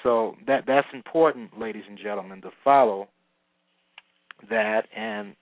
[0.02, 3.08] So that that's important, ladies and gentlemen, to follow
[4.50, 5.36] that and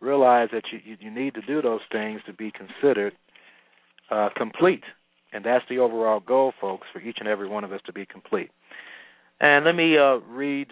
[0.00, 3.14] realize that you you need to do those things to be considered
[4.10, 4.84] uh, complete.
[5.32, 8.04] And that's the overall goal, folks, for each and every one of us to be
[8.04, 8.50] complete.
[9.40, 10.68] And let me uh, read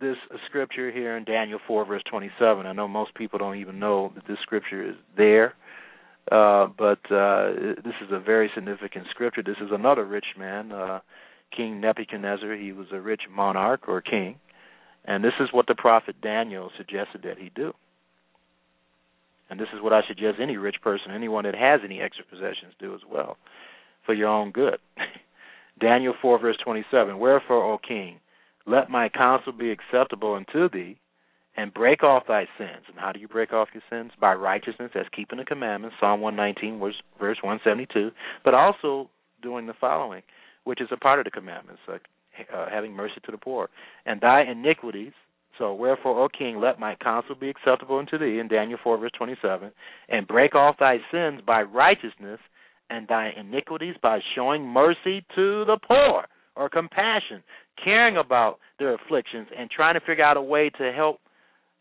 [0.00, 0.16] this
[0.46, 2.66] scripture here in Daniel 4, verse 27.
[2.66, 5.54] I know most people don't even know that this scripture is there,
[6.30, 7.52] uh, but uh,
[7.84, 9.42] this is a very significant scripture.
[9.42, 11.00] This is another rich man, uh,
[11.54, 12.54] King Nebuchadnezzar.
[12.54, 14.36] He was a rich monarch or king.
[15.04, 17.72] And this is what the prophet Daniel suggested that he do.
[19.48, 22.74] And this is what I suggest any rich person, anyone that has any extra possessions,
[22.78, 23.36] do as well
[24.06, 24.78] for your own good.
[25.80, 28.20] Daniel 4, verse 27 Wherefore, O king,
[28.66, 30.98] let my counsel be acceptable unto thee,
[31.60, 32.84] and break off thy sins.
[32.88, 34.12] And how do you break off your sins?
[34.18, 36.80] By righteousness, as keeping the commandments, Psalm 119,
[37.18, 38.10] verse 172,
[38.42, 39.10] but also
[39.42, 40.22] doing the following,
[40.64, 42.00] which is a part of the commandments, like
[42.54, 43.68] uh, having mercy to the poor.
[44.06, 45.12] And thy iniquities,
[45.58, 49.10] so wherefore, O king, let my counsel be acceptable unto thee, in Daniel 4, verse
[49.18, 49.70] 27,
[50.08, 52.40] and break off thy sins by righteousness,
[52.88, 56.24] and thy iniquities by showing mercy to the poor
[56.56, 57.42] or compassion,
[57.84, 61.20] caring about their afflictions and trying to figure out a way to help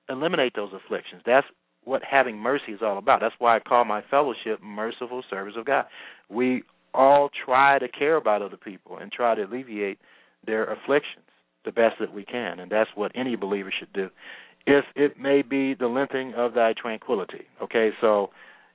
[0.09, 1.21] eliminate those afflictions.
[1.25, 1.47] That's
[1.83, 3.21] what having mercy is all about.
[3.21, 5.85] That's why I call my fellowship Merciful Service of God.
[6.29, 9.99] We all try to care about other people and try to alleviate
[10.45, 11.25] their afflictions
[11.65, 14.09] the best that we can, and that's what any believer should do.
[14.65, 17.45] If it may be the lengthening of thy tranquility.
[17.61, 18.29] Okay, so it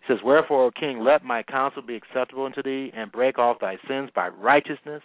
[0.08, 3.76] says, Wherefore, O king, let my counsel be acceptable unto thee, and break off thy
[3.88, 5.02] sins by righteousness,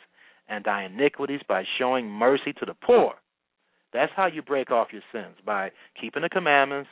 [0.49, 3.13] and thy iniquities by showing mercy to the poor.
[3.93, 6.89] That's how you break off your sins, by keeping the commandments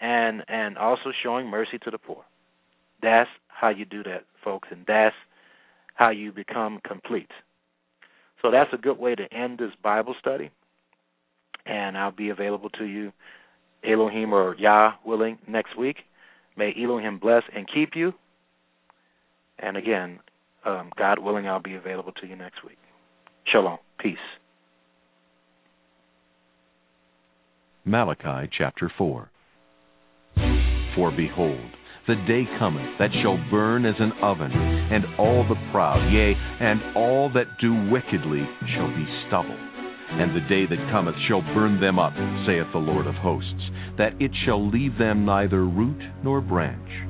[0.00, 2.24] and and also showing mercy to the poor.
[3.02, 5.14] That's how you do that, folks, and that's
[5.94, 7.30] how you become complete.
[8.40, 10.50] So that's a good way to end this Bible study.
[11.66, 13.12] And I'll be available to you,
[13.84, 15.98] Elohim or Yah willing, next week.
[16.56, 18.12] May Elohim bless and keep you.
[19.58, 20.20] And again,
[20.64, 22.78] um, God willing, I'll be available to you next week.
[23.46, 23.78] Shalom.
[23.98, 24.16] Peace.
[27.84, 29.30] Malachi chapter 4.
[30.94, 31.70] For behold,
[32.06, 36.94] the day cometh that shall burn as an oven, and all the proud, yea, and
[36.96, 39.56] all that do wickedly shall be stubble.
[40.10, 42.12] And the day that cometh shall burn them up,
[42.46, 47.09] saith the Lord of hosts that it shall leave them neither root nor branch.